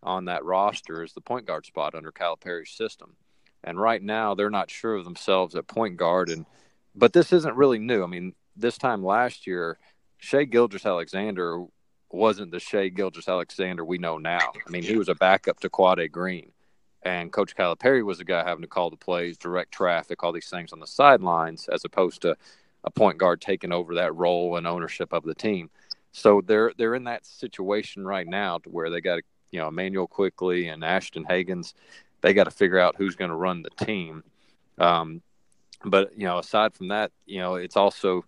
on 0.03 0.27
that 0.27 0.45
roster 0.45 1.03
is 1.03 1.13
the 1.13 1.21
point 1.21 1.47
guard 1.47 1.67
spot 1.67 1.95
under 1.95 2.13
Calipari's 2.13 2.71
system. 2.71 3.17
And 3.65 3.81
right 3.81 4.03
now, 4.03 4.35
they're 4.35 4.51
not 4.51 4.71
sure 4.71 4.95
of 4.95 5.05
themselves 5.05 5.55
at 5.55 5.67
point 5.67 5.97
guard. 5.97 6.29
And, 6.29 6.47
but 6.95 7.13
this 7.13 7.33
isn't 7.33 7.57
really 7.57 7.79
new. 7.79 8.05
I 8.05 8.07
mean, 8.07 8.35
this 8.57 8.79
time 8.79 9.05
last 9.05 9.47
year, 9.47 9.79
Shai 10.19 10.45
Gilgeous-Alexander 10.45 11.65
wasn't 12.11 12.53
the 12.53 12.61
Shai 12.61 12.89
Gilgeous-Alexander 12.89 13.85
we 13.85 13.99
know 13.99 14.19
now. 14.19 14.53
I 14.67 14.71
mean, 14.71 14.83
he 14.83 14.97
was 14.97 15.09
a 15.09 15.15
backup 15.15 15.61
to 15.61 15.69
Quade 15.69 16.11
Green. 16.11 16.53
And 17.03 17.33
Coach 17.33 17.55
Calipari 17.57 18.05
was 18.05 18.19
the 18.19 18.25
guy 18.25 18.43
having 18.45 18.63
to 18.63 18.69
call 18.69 18.91
the 18.91 18.97
plays, 18.97 19.39
direct 19.39 19.73
traffic, 19.73 20.23
all 20.23 20.33
these 20.33 20.51
things 20.51 20.73
on 20.73 20.81
the 20.81 20.87
sidelines, 20.87 21.69
as 21.69 21.85
opposed 21.85 22.23
to 22.23 22.37
a 22.85 22.91
point 22.91 23.19
guard 23.19 23.41
taking 23.41 23.73
over 23.73 23.95
that 23.95 24.15
role 24.15 24.57
and 24.57 24.67
ownership 24.67 25.13
of 25.13 25.25
the 25.25 25.35
team. 25.35 25.71
So 26.13 26.43
they're 26.45 26.73
they're 26.77 26.95
in 26.95 27.05
that 27.05 27.27
situation 27.27 28.05
right 28.05 28.27
now 28.27 28.59
to 28.59 28.69
where 28.71 28.91
they 28.91 29.01
got 29.01 29.21
you 29.51 29.59
know 29.59 29.69
Immanuel 29.69 30.07
Quickley 30.07 30.69
and 30.69 30.85
Ashton 30.85 31.25
Hagans. 31.25 31.75
They 32.21 32.35
got 32.35 32.45
to 32.45 32.51
figure 32.51 32.79
out 32.79 32.97
who's 32.97 33.17
going 33.17 33.31
to 33.31 33.37
run 33.37 33.63
the 33.63 33.85
team. 33.85 34.25
Um, 34.79 35.23
but 35.85 36.19
you 36.19 36.27
know, 36.27 36.39
aside 36.39 36.75
from 36.75 36.89
that, 36.89 37.13
you 37.27 37.39
know, 37.39 37.55
it's 37.55 37.77
also 37.77 38.25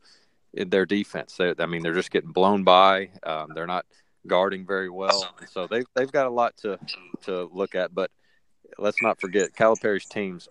their 0.54 0.86
defense. 0.86 1.36
They, 1.36 1.54
I 1.58 1.66
mean, 1.66 1.82
they're 1.82 1.94
just 1.94 2.10
getting 2.10 2.32
blown 2.32 2.64
by. 2.64 3.10
Um, 3.22 3.48
they're 3.54 3.66
not 3.66 3.86
guarding 4.26 4.66
very 4.66 4.90
well. 4.90 5.34
So 5.50 5.66
they've 5.66 5.86
they've 5.94 6.10
got 6.12 6.26
a 6.26 6.30
lot 6.30 6.56
to 6.58 6.78
to 7.22 7.50
look 7.52 7.74
at. 7.74 7.94
But 7.94 8.10
let's 8.78 9.02
not 9.02 9.20
forget, 9.20 9.54
Calipari's 9.54 10.06
teams 10.06 10.48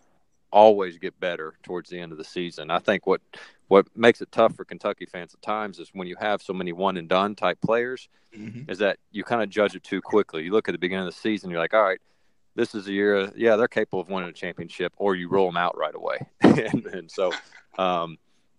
always 0.52 0.98
get 0.98 1.20
better 1.20 1.54
towards 1.64 1.90
the 1.90 2.00
end 2.00 2.12
of 2.12 2.18
the 2.18 2.24
season. 2.24 2.72
I 2.72 2.80
think 2.80 3.06
what 3.06 3.22
what 3.70 3.88
makes 3.96 4.20
it 4.20 4.32
tough 4.32 4.56
for 4.56 4.66
Kentucky 4.66 5.06
fans 5.06 5.34
at 5.34 5.42
times 5.42 5.80
is 5.80 5.92
when 5.94 6.08
you 6.08 6.16
have 6.20 6.42
so 6.42 6.54
many 6.54 6.74
one 6.74 6.98
and 6.98 7.08
done 7.08 7.36
type 7.36 7.62
players, 7.62 8.10
mm-hmm. 8.36 8.70
is 8.70 8.80
that 8.80 8.98
you 9.12 9.24
kind 9.24 9.44
of 9.44 9.50
judge 9.50 9.76
it 9.76 9.84
too 9.84 10.02
quickly. 10.02 10.44
You 10.44 10.52
look 10.52 10.68
at 10.68 10.72
the 10.72 10.80
beginning 10.80 11.08
of 11.08 11.14
the 11.14 11.20
season, 11.20 11.52
you're 11.52 11.60
like, 11.60 11.76
all 11.76 11.84
right, 11.84 12.02
this 12.56 12.74
is 12.74 12.88
a 12.88 12.92
year, 12.92 13.32
yeah, 13.36 13.56
they're 13.56 13.68
capable 13.68 14.00
of 14.00 14.10
winning 14.10 14.30
a 14.30 14.34
championship, 14.34 14.92
or 14.98 15.16
you 15.16 15.30
roll 15.30 15.46
them 15.46 15.56
out 15.56 15.78
right 15.78 15.94
away. 15.94 16.18
and, 16.42 16.86
and, 16.88 17.12
so, 17.12 17.32
um, 17.78 18.18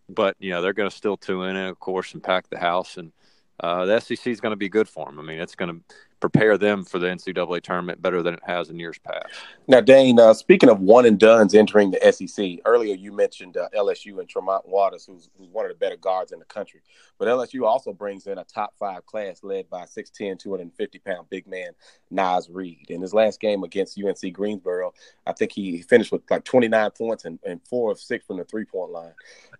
but 0.09 0.37
you 0.38 0.50
know, 0.50 0.62
they're 0.62 0.73
going 0.73 0.88
to 0.88 0.97
still 0.97 1.17
tune 1.17 1.57
in, 1.57 1.57
of 1.57 1.81
course, 1.81 2.14
and 2.14 2.23
pack 2.23 2.49
the 2.49 2.59
house. 2.59 2.97
And 2.97 3.11
uh, 3.59 3.87
the 3.87 3.99
SEC 3.99 4.29
is 4.29 4.40
going 4.40 4.52
to 4.52 4.57
be 4.57 4.69
good 4.69 4.88
for 4.88 5.07
them. 5.07 5.19
I 5.19 5.23
mean, 5.23 5.40
it's 5.40 5.57
going 5.57 5.75
to 5.75 5.95
prepare 6.21 6.59
them 6.59 6.85
for 6.85 6.99
the 6.99 7.07
NCAA 7.07 7.62
tournament 7.62 8.00
better 8.03 8.23
than 8.23 8.35
it 8.35 8.43
has 8.45 8.71
in 8.71 8.79
years 8.79 8.99
past. 8.99 9.27
Now, 9.67 9.81
Dane, 9.81 10.21
uh, 10.21 10.35
speaking 10.35 10.69
of 10.69 10.81
one 10.81 11.07
and 11.07 11.19
duns 11.19 11.55
entering 11.55 11.91
the 11.91 12.12
SEC, 12.12 12.61
earlier 12.65 12.95
you 12.95 13.11
mentioned 13.12 13.57
uh, 13.57 13.69
LSU 13.75 14.21
and 14.21 14.29
Tremont 14.29 14.69
Waters, 14.69 15.07
who's, 15.07 15.31
who's, 15.39 15.49
one 15.49 15.65
of 15.65 15.71
the 15.71 15.77
better 15.77 15.97
guards 15.97 16.33
in 16.33 16.39
the 16.39 16.45
country. 16.45 16.81
But 17.19 17.29
LSU 17.29 17.67
also 17.67 17.93
brings 17.93 18.27
in 18.27 18.39
a 18.39 18.45
top 18.45 18.75
five 18.79 19.05
class 19.07 19.43
led 19.43 19.69
by 19.69 19.83
6'10, 19.83 20.39
250 20.39 20.99
pound 21.00 21.29
big 21.31 21.47
man, 21.47 21.71
Naz 22.11 22.49
Reid. 22.50 22.91
In 22.91 23.00
his 23.00 23.15
last 23.15 23.41
game 23.41 23.65
against 23.65 24.00
UNC 24.00 24.33
Greensboro, 24.33 24.93
I 25.27 25.33
think 25.33 25.53
he 25.53 25.83
finished 25.83 26.12
with 26.12 26.23
like 26.31 26.45
29 26.45 26.91
points 26.93 27.25
and, 27.25 27.39
and 27.45 27.61
four 27.67 27.91
of 27.91 27.99
six 27.99 28.27
from 28.27 28.37
the 28.37 28.45
three 28.45 28.65
point 28.65 28.93
line. 28.93 29.15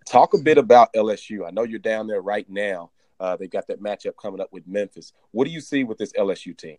Talk 0.05 0.33
a 0.33 0.37
bit 0.37 0.57
about 0.57 0.93
LSU. 0.93 1.45
I 1.45 1.51
know 1.51 1.63
you're 1.63 1.79
down 1.79 2.07
there 2.07 2.21
right 2.21 2.49
now. 2.49 2.91
Uh, 3.21 3.35
they've 3.35 3.51
got 3.51 3.67
that 3.67 3.81
matchup 3.81 4.17
coming 4.19 4.41
up 4.41 4.51
with 4.51 4.67
Memphis. 4.67 5.13
What 5.29 5.45
do 5.45 5.51
you 5.51 5.61
see 5.61 5.83
with 5.83 5.99
this 5.99 6.11
LSU 6.13 6.57
team? 6.57 6.77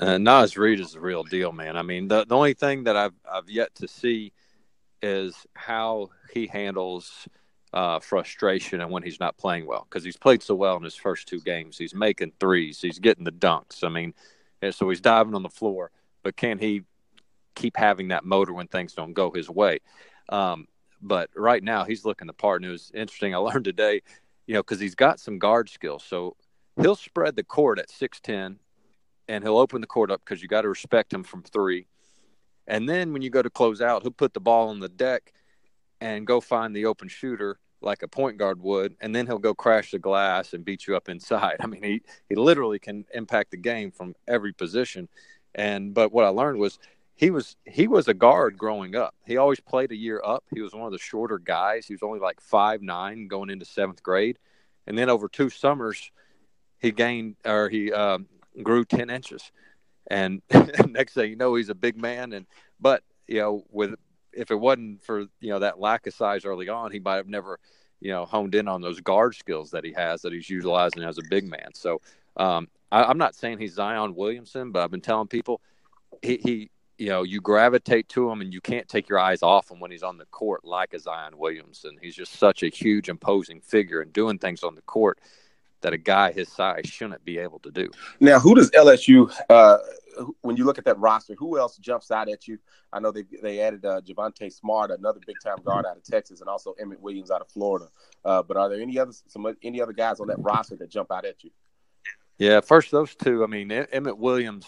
Uh, 0.00 0.18
Naz 0.18 0.56
Reid 0.56 0.80
is 0.80 0.92
the 0.92 1.00
real 1.00 1.22
deal, 1.22 1.52
man. 1.52 1.76
I 1.76 1.82
mean, 1.82 2.08
the, 2.08 2.24
the 2.24 2.36
only 2.36 2.54
thing 2.54 2.84
that 2.84 2.96
I've 2.96 3.14
I've 3.30 3.48
yet 3.48 3.74
to 3.76 3.86
see 3.86 4.32
is 5.00 5.46
how 5.54 6.10
he 6.32 6.48
handles 6.48 7.28
uh, 7.72 8.00
frustration 8.00 8.80
and 8.80 8.90
when 8.90 9.04
he's 9.04 9.20
not 9.20 9.38
playing 9.38 9.66
well 9.66 9.86
because 9.88 10.02
he's 10.02 10.16
played 10.16 10.42
so 10.42 10.56
well 10.56 10.76
in 10.76 10.82
his 10.82 10.96
first 10.96 11.28
two 11.28 11.40
games. 11.40 11.78
He's 11.78 11.94
making 11.94 12.32
threes, 12.40 12.80
he's 12.80 12.98
getting 12.98 13.24
the 13.24 13.32
dunks. 13.32 13.84
I 13.84 13.88
mean, 13.90 14.14
so 14.72 14.88
he's 14.88 15.00
diving 15.00 15.36
on 15.36 15.44
the 15.44 15.48
floor, 15.48 15.92
but 16.24 16.36
can 16.36 16.58
he 16.58 16.82
keep 17.54 17.76
having 17.76 18.08
that 18.08 18.24
motor 18.24 18.52
when 18.52 18.66
things 18.66 18.94
don't 18.94 19.12
go 19.12 19.30
his 19.30 19.48
way? 19.48 19.78
Um, 20.28 20.66
but 21.00 21.30
right 21.36 21.62
now, 21.62 21.84
he's 21.84 22.04
looking 22.04 22.26
the 22.26 22.32
part. 22.32 22.62
And 22.62 22.68
it 22.68 22.72
was 22.72 22.90
interesting. 22.94 23.32
I 23.34 23.38
learned 23.38 23.64
today 23.64 24.02
you 24.48 24.54
know, 24.54 24.62
because 24.62 24.80
he's 24.80 24.96
got 24.96 25.20
some 25.20 25.38
guard 25.38 25.68
skills. 25.68 26.02
So 26.02 26.34
he'll 26.80 26.96
spread 26.96 27.36
the 27.36 27.44
court 27.44 27.78
at 27.78 27.90
6'10 27.90 28.56
and 29.28 29.44
he'll 29.44 29.58
open 29.58 29.82
the 29.82 29.86
court 29.86 30.10
up 30.10 30.22
because 30.24 30.42
you 30.42 30.48
got 30.48 30.62
to 30.62 30.70
respect 30.70 31.12
him 31.12 31.22
from 31.22 31.42
three. 31.42 31.86
And 32.66 32.88
then 32.88 33.12
when 33.12 33.20
you 33.20 33.28
go 33.28 33.42
to 33.42 33.50
close 33.50 33.82
out, 33.82 34.02
he'll 34.02 34.10
put 34.10 34.32
the 34.32 34.40
ball 34.40 34.70
on 34.70 34.80
the 34.80 34.88
deck 34.88 35.34
and 36.00 36.26
go 36.26 36.40
find 36.40 36.74
the 36.74 36.86
open 36.86 37.08
shooter 37.08 37.60
like 37.82 38.02
a 38.02 38.08
point 38.08 38.38
guard 38.38 38.60
would, 38.60 38.96
and 39.00 39.14
then 39.14 39.26
he'll 39.26 39.38
go 39.38 39.54
crash 39.54 39.92
the 39.92 39.98
glass 39.98 40.52
and 40.52 40.64
beat 40.64 40.86
you 40.86 40.96
up 40.96 41.08
inside. 41.08 41.56
I 41.60 41.66
mean, 41.66 41.82
he 41.82 42.02
he 42.28 42.34
literally 42.34 42.78
can 42.78 43.04
impact 43.14 43.52
the 43.52 43.56
game 43.56 43.92
from 43.92 44.14
every 44.26 44.52
position. 44.52 45.08
And 45.54 45.94
but 45.94 46.12
what 46.12 46.24
I 46.24 46.28
learned 46.28 46.58
was 46.58 46.78
he 47.18 47.30
was 47.30 47.56
he 47.66 47.88
was 47.88 48.06
a 48.06 48.14
guard 48.14 48.56
growing 48.56 48.94
up. 48.94 49.12
He 49.26 49.38
always 49.38 49.58
played 49.58 49.90
a 49.90 49.96
year 49.96 50.22
up. 50.24 50.44
He 50.54 50.60
was 50.60 50.72
one 50.72 50.86
of 50.86 50.92
the 50.92 51.00
shorter 51.00 51.38
guys. 51.38 51.84
He 51.84 51.92
was 51.92 52.04
only 52.04 52.20
like 52.20 52.40
five 52.40 52.80
nine 52.80 53.26
going 53.26 53.50
into 53.50 53.64
seventh 53.64 54.04
grade, 54.04 54.38
and 54.86 54.96
then 54.96 55.10
over 55.10 55.28
two 55.28 55.50
summers, 55.50 56.12
he 56.78 56.92
gained 56.92 57.34
or 57.44 57.68
he 57.68 57.92
uh, 57.92 58.18
grew 58.62 58.84
ten 58.84 59.10
inches. 59.10 59.50
And 60.06 60.42
next 60.88 61.14
thing 61.14 61.30
you 61.30 61.36
know, 61.36 61.56
he's 61.56 61.70
a 61.70 61.74
big 61.74 62.00
man. 62.00 62.32
And 62.32 62.46
but 62.78 63.02
you 63.26 63.40
know, 63.40 63.64
with 63.68 63.96
if 64.32 64.52
it 64.52 64.60
wasn't 64.60 65.02
for 65.02 65.22
you 65.40 65.50
know 65.50 65.58
that 65.58 65.80
lack 65.80 66.06
of 66.06 66.14
size 66.14 66.44
early 66.44 66.68
on, 66.68 66.92
he 66.92 67.00
might 67.00 67.16
have 67.16 67.28
never 67.28 67.58
you 67.98 68.12
know 68.12 68.26
honed 68.26 68.54
in 68.54 68.68
on 68.68 68.80
those 68.80 69.00
guard 69.00 69.34
skills 69.34 69.72
that 69.72 69.82
he 69.82 69.92
has 69.92 70.22
that 70.22 70.32
he's 70.32 70.48
utilizing 70.48 71.02
as 71.02 71.18
a 71.18 71.22
big 71.28 71.50
man. 71.50 71.74
So 71.74 72.00
um, 72.36 72.68
I, 72.92 73.10
am 73.10 73.18
not 73.18 73.34
saying 73.34 73.58
he's 73.58 73.74
Zion 73.74 74.14
Williamson, 74.14 74.70
but 74.70 74.84
I've 74.84 74.92
been 74.92 75.00
telling 75.00 75.26
people 75.26 75.60
he, 76.22 76.36
he 76.36 76.70
you 76.98 77.08
know 77.08 77.22
you 77.22 77.40
gravitate 77.40 78.08
to 78.10 78.30
him 78.30 78.40
and 78.40 78.52
you 78.52 78.60
can't 78.60 78.88
take 78.88 79.08
your 79.08 79.18
eyes 79.18 79.42
off 79.42 79.70
him 79.70 79.80
when 79.80 79.90
he's 79.90 80.02
on 80.02 80.18
the 80.18 80.26
court 80.26 80.64
like 80.64 80.92
a 80.94 80.98
Zion 80.98 81.38
Williamson. 81.38 81.96
He's 82.00 82.14
just 82.14 82.34
such 82.34 82.62
a 82.62 82.68
huge 82.68 83.08
imposing 83.08 83.60
figure 83.60 84.00
and 84.00 84.12
doing 84.12 84.38
things 84.38 84.62
on 84.62 84.74
the 84.74 84.82
court 84.82 85.18
that 85.80 85.92
a 85.92 85.98
guy 85.98 86.32
his 86.32 86.48
size 86.48 86.86
shouldn't 86.86 87.24
be 87.24 87.38
able 87.38 87.60
to 87.60 87.70
do. 87.70 87.88
Now, 88.20 88.40
who 88.40 88.54
does 88.54 88.70
LSU 88.72 89.32
uh, 89.48 89.78
when 90.40 90.56
you 90.56 90.64
look 90.64 90.78
at 90.78 90.84
that 90.84 90.98
roster, 90.98 91.34
who 91.34 91.58
else 91.58 91.76
jumps 91.76 92.10
out 92.10 92.28
at 92.28 92.48
you? 92.48 92.58
I 92.92 93.00
know 93.00 93.12
they 93.12 93.24
they 93.42 93.60
added 93.60 93.84
uh, 93.84 94.00
Javonte 94.00 94.52
Smart, 94.52 94.90
another 94.90 95.20
big 95.26 95.36
time 95.42 95.58
guard 95.64 95.86
out 95.86 95.96
of 95.96 96.04
Texas, 96.04 96.40
and 96.40 96.48
also 96.48 96.74
Emmett 96.80 97.00
Williams 97.00 97.30
out 97.30 97.40
of 97.40 97.48
Florida. 97.48 97.88
Uh, 98.24 98.42
but 98.42 98.56
are 98.56 98.68
there 98.68 98.80
any 98.80 98.98
other 98.98 99.12
some 99.26 99.46
any 99.62 99.80
other 99.80 99.92
guys 99.92 100.20
on 100.20 100.28
that 100.28 100.40
roster 100.40 100.76
that 100.76 100.90
jump 100.90 101.12
out 101.12 101.24
at 101.24 101.44
you? 101.44 101.50
Yeah, 102.38 102.60
first 102.60 102.90
those 102.90 103.14
two. 103.14 103.42
I 103.42 103.46
mean, 103.46 103.70
Emmett 103.70 104.18
Williams, 104.18 104.66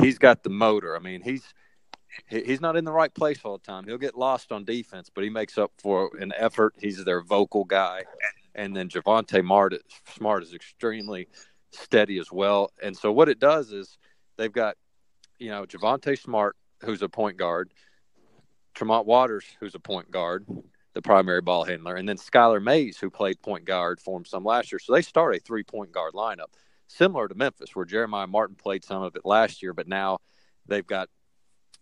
he's 0.00 0.18
got 0.18 0.42
the 0.42 0.50
motor. 0.50 0.96
I 0.96 1.00
mean, 1.00 1.22
he's 1.22 1.42
he's 2.28 2.60
not 2.60 2.76
in 2.76 2.84
the 2.84 2.92
right 2.92 3.12
place 3.14 3.40
all 3.44 3.58
the 3.58 3.64
time. 3.64 3.84
He'll 3.84 3.98
get 3.98 4.16
lost 4.16 4.52
on 4.52 4.64
defense, 4.64 5.10
but 5.14 5.24
he 5.24 5.30
makes 5.30 5.58
up 5.58 5.72
for 5.78 6.10
an 6.18 6.32
effort. 6.36 6.74
He's 6.78 7.04
their 7.04 7.22
vocal 7.22 7.64
guy, 7.64 8.04
and 8.54 8.74
then 8.74 8.88
Javonte 8.88 9.42
Smart 10.14 10.42
is 10.42 10.54
extremely 10.54 11.28
steady 11.72 12.18
as 12.18 12.32
well. 12.32 12.70
And 12.82 12.96
so 12.96 13.12
what 13.12 13.28
it 13.28 13.38
does 13.38 13.72
is 13.72 13.98
they've 14.36 14.52
got, 14.52 14.76
you 15.38 15.50
know, 15.50 15.64
Javonte 15.64 16.18
Smart, 16.18 16.56
who's 16.82 17.02
a 17.02 17.08
point 17.08 17.36
guard, 17.36 17.70
Tremont 18.74 19.06
Waters, 19.06 19.44
who's 19.60 19.74
a 19.74 19.80
point 19.80 20.10
guard, 20.10 20.46
the 20.94 21.02
primary 21.02 21.42
ball 21.42 21.64
handler, 21.64 21.96
and 21.96 22.08
then 22.08 22.16
Skylar 22.16 22.62
Mays, 22.62 22.98
who 22.98 23.10
played 23.10 23.40
point 23.42 23.64
guard 23.64 24.00
for 24.00 24.18
him 24.18 24.24
some 24.24 24.44
last 24.44 24.72
year. 24.72 24.78
So 24.78 24.94
they 24.94 25.02
start 25.02 25.36
a 25.36 25.40
three 25.40 25.62
point 25.62 25.92
guard 25.92 26.14
lineup, 26.14 26.54
similar 26.88 27.28
to 27.28 27.34
Memphis, 27.34 27.74
where 27.74 27.84
Jeremiah 27.84 28.26
Martin 28.26 28.56
played 28.56 28.84
some 28.84 29.02
of 29.02 29.16
it 29.16 29.24
last 29.24 29.62
year, 29.62 29.72
but 29.72 29.88
now 29.88 30.18
they've 30.66 30.86
got 30.86 31.08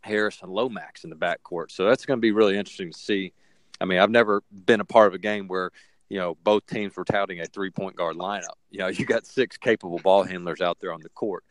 Harris 0.03 0.41
and 0.43 0.53
Lomax 0.53 1.05
in 1.05 1.11
the 1.11 1.17
backcourt. 1.17 1.71
So 1.71 1.85
that's 1.85 2.07
going 2.07 2.19
to 2.19 2.23
be 2.23 2.33
really 2.33 2.57
interesting 2.57 2.93
to 2.93 2.99
see. 2.99 3.33
I 3.81 3.85
mean, 3.87 3.99
I've 3.99 4.11
never 4.11 4.43
been 4.51 4.81
a 4.81 4.85
part 4.85 5.09
of 5.09 5.15
a 5.15 5.19
game 5.19 5.49
where 5.49 5.71
you 6.09 6.19
know 6.19 6.37
both 6.45 6.67
teams 6.67 6.97
were 6.97 7.05
touting 7.05 7.41
a 7.41 7.47
three 7.47 7.71
point 7.71 7.97
guard 7.97 8.17
lineup. 8.17 8.57
You 8.71 8.81
know, 8.81 8.89
you 8.89 9.05
got 9.05 9.27
six 9.27 9.57
capable 9.57 9.99
ball 9.99 10.25
handlers 10.25 10.61
out 10.61 10.79
there 10.81 10.93
on 10.93 11.01
the 11.01 11.09
court 11.11 11.45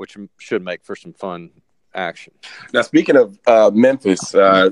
which 0.00 0.16
should 0.38 0.64
make 0.64 0.82
for 0.82 0.96
some 0.96 1.12
fun 1.12 1.50
action. 1.94 2.32
Now, 2.72 2.80
speaking 2.80 3.16
of 3.16 3.38
uh, 3.46 3.70
Memphis, 3.72 4.34
uh, 4.34 4.70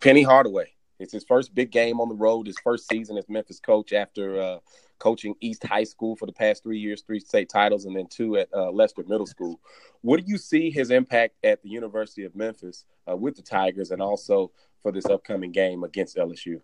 Penny 0.00 0.24
Hardaway. 0.24 0.72
It's 0.98 1.12
his 1.12 1.22
first 1.22 1.54
big 1.54 1.70
game 1.70 2.00
on 2.00 2.08
the 2.08 2.14
road. 2.16 2.48
His 2.48 2.58
first 2.58 2.88
season 2.88 3.16
as 3.16 3.28
Memphis 3.28 3.60
coach 3.60 3.92
after 3.92 4.40
uh, 4.40 4.58
coaching 4.98 5.34
East 5.40 5.64
High 5.64 5.84
School 5.84 6.16
for 6.16 6.26
the 6.26 6.32
past 6.32 6.62
three 6.62 6.78
years, 6.78 7.02
three 7.02 7.20
state 7.20 7.48
titles, 7.48 7.84
and 7.84 7.96
then 7.96 8.06
two 8.06 8.36
at 8.36 8.48
uh, 8.54 8.70
Lester 8.70 9.04
Middle 9.06 9.26
School. 9.26 9.60
What 10.02 10.20
do 10.20 10.26
you 10.26 10.38
see 10.38 10.70
his 10.70 10.90
impact 10.90 11.34
at 11.44 11.62
the 11.62 11.68
University 11.68 12.24
of 12.24 12.34
Memphis 12.34 12.84
uh, 13.10 13.16
with 13.16 13.36
the 13.36 13.42
Tigers, 13.42 13.90
and 13.90 14.00
also 14.00 14.50
for 14.82 14.92
this 14.92 15.06
upcoming 15.06 15.52
game 15.52 15.84
against 15.84 16.16
LSU? 16.16 16.60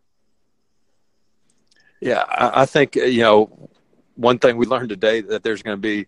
Yeah, 2.01 2.25
I, 2.29 2.63
I 2.63 2.67
think 2.67 2.97
you 2.97 3.23
know 3.23 3.71
one 4.15 4.39
thing 4.39 4.57
we 4.57 4.67
learned 4.67 4.89
today 4.89 5.21
that 5.23 5.43
there's 5.43 5.63
going 5.63 5.77
to 5.77 5.81
be 5.81 6.07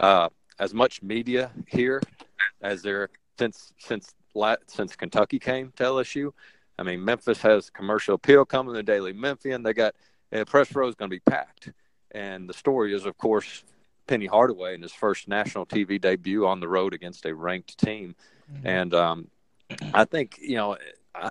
uh, 0.00 0.28
as 0.58 0.74
much 0.74 1.02
media 1.02 1.50
here 1.66 2.00
as 2.62 2.82
there 2.82 3.08
since 3.38 3.72
since 3.78 4.14
since 4.66 4.96
Kentucky 4.96 5.38
came 5.38 5.72
to 5.76 5.84
LSU. 5.84 6.32
I 6.78 6.82
mean, 6.82 7.04
Memphis 7.04 7.40
has 7.42 7.70
commercial 7.70 8.16
appeal 8.16 8.44
coming. 8.44 8.74
The 8.74 8.82
Daily 8.82 9.12
Memphian, 9.12 9.62
they 9.62 9.72
got 9.72 9.94
uh, 10.34 10.44
press 10.44 10.74
row 10.74 10.88
is 10.88 10.94
going 10.94 11.10
to 11.10 11.16
be 11.16 11.20
packed, 11.20 11.70
and 12.10 12.48
the 12.48 12.54
story 12.54 12.94
is, 12.94 13.06
of 13.06 13.16
course, 13.16 13.64
Penny 14.06 14.26
Hardaway 14.26 14.74
in 14.74 14.82
his 14.82 14.92
first 14.92 15.28
national 15.28 15.66
TV 15.66 16.00
debut 16.00 16.46
on 16.46 16.60
the 16.60 16.68
road 16.68 16.92
against 16.94 17.24
a 17.24 17.34
ranked 17.34 17.78
team, 17.78 18.14
mm-hmm. 18.52 18.66
and 18.66 18.94
um, 18.94 19.28
I 19.92 20.04
think 20.04 20.38
you 20.40 20.56
know 20.56 20.76
I, 21.14 21.30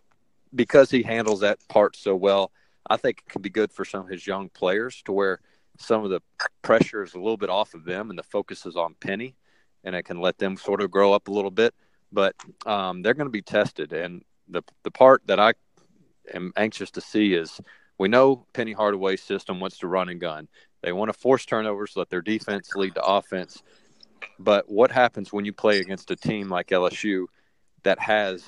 because 0.55 0.89
he 0.89 1.03
handles 1.03 1.41
that 1.41 1.59
part 1.67 1.95
so 1.95 2.15
well, 2.15 2.51
I 2.89 2.97
think 2.97 3.19
it 3.19 3.31
can 3.31 3.41
be 3.41 3.49
good 3.49 3.71
for 3.71 3.85
some 3.85 4.01
of 4.01 4.09
his 4.09 4.25
young 4.25 4.49
players 4.49 5.01
to 5.03 5.11
where 5.11 5.39
some 5.77 6.03
of 6.03 6.09
the 6.09 6.21
pressure 6.61 7.03
is 7.03 7.13
a 7.13 7.19
little 7.19 7.37
bit 7.37 7.49
off 7.49 7.73
of 7.73 7.83
them 7.83 8.09
and 8.09 8.17
the 8.17 8.23
focus 8.23 8.65
is 8.65 8.75
on 8.75 8.95
Penny, 8.99 9.35
and 9.83 9.95
it 9.95 10.03
can 10.03 10.19
let 10.19 10.37
them 10.37 10.57
sort 10.57 10.81
of 10.81 10.91
grow 10.91 11.13
up 11.13 11.27
a 11.27 11.31
little 11.31 11.51
bit. 11.51 11.73
But 12.11 12.35
um, 12.65 13.01
they're 13.01 13.15
going 13.15 13.27
to 13.27 13.31
be 13.31 13.41
tested, 13.41 13.93
and 13.93 14.23
the 14.47 14.63
the 14.83 14.91
part 14.91 15.21
that 15.27 15.39
I 15.39 15.53
am 16.33 16.53
anxious 16.55 16.91
to 16.91 17.01
see 17.01 17.33
is 17.33 17.59
we 18.03 18.09
know 18.09 18.45
Penny 18.53 18.73
Hardaway's 18.73 19.23
system 19.23 19.59
wants 19.59 19.79
to 19.79 19.87
run 19.87 20.09
and 20.09 20.19
gun. 20.19 20.47
They 20.81 20.91
want 20.91 21.09
to 21.09 21.17
force 21.17 21.45
turnovers, 21.45 21.93
let 21.95 22.09
their 22.09 22.21
defense 22.21 22.75
lead 22.75 22.95
to 22.95 23.03
offense. 23.03 23.63
But 24.37 24.69
what 24.69 24.91
happens 24.91 25.31
when 25.31 25.45
you 25.45 25.53
play 25.53 25.79
against 25.79 26.11
a 26.11 26.15
team 26.15 26.49
like 26.49 26.67
LSU 26.67 27.25
that 27.83 27.99
has 27.99 28.43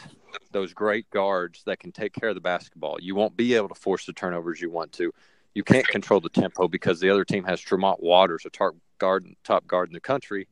those 0.51 0.73
great 0.73 1.09
guards 1.09 1.63
that 1.65 1.79
can 1.79 1.91
take 1.91 2.13
care 2.13 2.29
of 2.29 2.35
the 2.35 2.41
basketball? 2.41 2.97
You 2.99 3.15
won't 3.15 3.37
be 3.37 3.53
able 3.53 3.69
to 3.69 3.75
force 3.75 4.05
the 4.05 4.13
turnovers 4.13 4.59
you 4.59 4.69
want 4.69 4.91
to 4.93 5.11
you 5.55 5.63
can't 5.63 5.87
control 5.87 6.19
the 6.19 6.29
tempo 6.29 6.67
because 6.67 6.99
the 6.99 7.09
other 7.09 7.23
team 7.23 7.45
has 7.45 7.59
Tremont 7.59 8.03
Waters, 8.03 8.45
a 8.45 8.49
tar- 8.49 8.75
guard, 8.99 9.25
top 9.43 9.65
guard 9.65 9.89
in 9.89 9.93
the 9.93 10.01
country. 10.01 10.47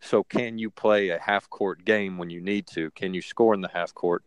So, 0.00 0.22
can 0.22 0.56
you 0.58 0.70
play 0.70 1.08
a 1.08 1.18
half 1.18 1.50
court 1.50 1.84
game 1.84 2.16
when 2.16 2.30
you 2.30 2.40
need 2.40 2.66
to? 2.68 2.90
Can 2.92 3.12
you 3.12 3.22
score 3.22 3.54
in 3.54 3.60
the 3.60 3.70
half 3.72 3.92
court? 3.92 4.22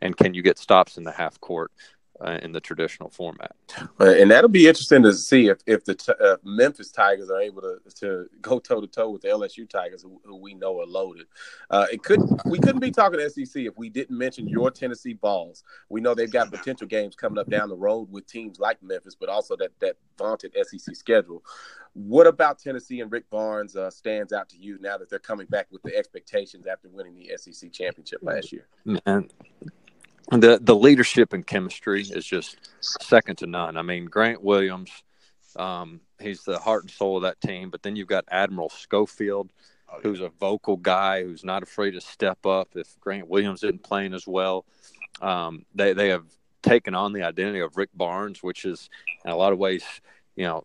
And 0.00 0.16
can 0.16 0.34
you 0.34 0.42
get 0.42 0.58
stops 0.58 0.96
in 0.96 1.02
the 1.02 1.10
half 1.10 1.40
court? 1.40 1.72
Uh, 2.20 2.38
in 2.42 2.52
the 2.52 2.60
traditional 2.60 3.10
format. 3.10 3.54
And 3.98 4.30
that'll 4.30 4.48
be 4.48 4.68
interesting 4.68 5.02
to 5.02 5.12
see 5.12 5.48
if 5.48 5.58
if 5.66 5.84
the 5.84 6.16
uh, 6.20 6.36
Memphis 6.44 6.90
Tigers 6.90 7.30
are 7.30 7.40
able 7.40 7.62
to 7.62 7.78
to 7.96 8.28
go 8.40 8.58
toe 8.58 8.80
to 8.80 8.86
toe 8.86 9.10
with 9.10 9.22
the 9.22 9.28
LSU 9.28 9.68
Tigers, 9.68 10.02
who, 10.02 10.20
who 10.24 10.36
we 10.36 10.54
know 10.54 10.80
are 10.80 10.86
loaded. 10.86 11.26
Uh, 11.70 11.86
it 11.92 12.02
could 12.02 12.20
we 12.44 12.58
couldn't 12.58 12.80
be 12.80 12.90
talking 12.90 13.20
SEC 13.28 13.64
if 13.64 13.76
we 13.76 13.88
didn't 13.88 14.16
mention 14.16 14.48
your 14.48 14.70
Tennessee 14.70 15.18
Vols. 15.20 15.64
We 15.88 16.00
know 16.00 16.14
they've 16.14 16.30
got 16.30 16.50
potential 16.50 16.86
games 16.86 17.14
coming 17.14 17.38
up 17.38 17.50
down 17.50 17.68
the 17.68 17.76
road 17.76 18.10
with 18.10 18.26
teams 18.26 18.58
like 18.58 18.82
Memphis, 18.82 19.16
but 19.18 19.28
also 19.28 19.56
that 19.56 19.70
that 19.80 19.96
vaunted 20.18 20.54
SEC 20.62 20.94
schedule. 20.94 21.42
What 21.94 22.26
about 22.26 22.58
Tennessee 22.58 23.00
and 23.00 23.12
Rick 23.12 23.30
Barnes 23.30 23.76
uh, 23.76 23.88
stands 23.88 24.32
out 24.32 24.48
to 24.48 24.58
you 24.58 24.78
now 24.80 24.98
that 24.98 25.08
they're 25.08 25.20
coming 25.20 25.46
back 25.46 25.68
with 25.70 25.82
the 25.82 25.96
expectations 25.96 26.66
after 26.66 26.88
winning 26.88 27.14
the 27.14 27.30
SEC 27.36 27.70
championship 27.72 28.18
last 28.22 28.52
year? 28.52 28.66
Man, 28.84 29.30
the 30.30 30.58
the 30.60 30.74
leadership 30.74 31.32
and 31.32 31.46
chemistry 31.46 32.02
is 32.02 32.24
just 32.24 32.56
second 32.80 33.36
to 33.38 33.46
none. 33.46 33.76
I 33.76 33.82
mean, 33.82 34.06
Grant 34.06 34.42
Williams, 34.42 34.90
um, 35.56 36.00
he's 36.20 36.42
the 36.42 36.58
heart 36.58 36.84
and 36.84 36.90
soul 36.90 37.16
of 37.16 37.22
that 37.22 37.40
team. 37.40 37.70
But 37.70 37.82
then 37.82 37.96
you've 37.96 38.08
got 38.08 38.24
Admiral 38.30 38.70
Schofield, 38.70 39.50
oh, 39.88 39.96
yeah. 39.96 40.02
who's 40.02 40.20
a 40.20 40.30
vocal 40.40 40.76
guy 40.76 41.22
who's 41.22 41.44
not 41.44 41.62
afraid 41.62 41.92
to 41.92 42.00
step 42.00 42.46
up. 42.46 42.68
If 42.74 42.98
Grant 43.00 43.28
Williams 43.28 43.62
isn't 43.62 43.82
playing 43.82 44.14
as 44.14 44.26
well, 44.26 44.64
um, 45.20 45.64
they 45.74 45.92
they 45.92 46.08
have 46.08 46.24
taken 46.62 46.94
on 46.94 47.12
the 47.12 47.22
identity 47.22 47.60
of 47.60 47.76
Rick 47.76 47.90
Barnes, 47.94 48.42
which 48.42 48.64
is 48.64 48.88
in 49.24 49.30
a 49.30 49.36
lot 49.36 49.52
of 49.52 49.58
ways, 49.58 49.84
you 50.34 50.44
know, 50.44 50.64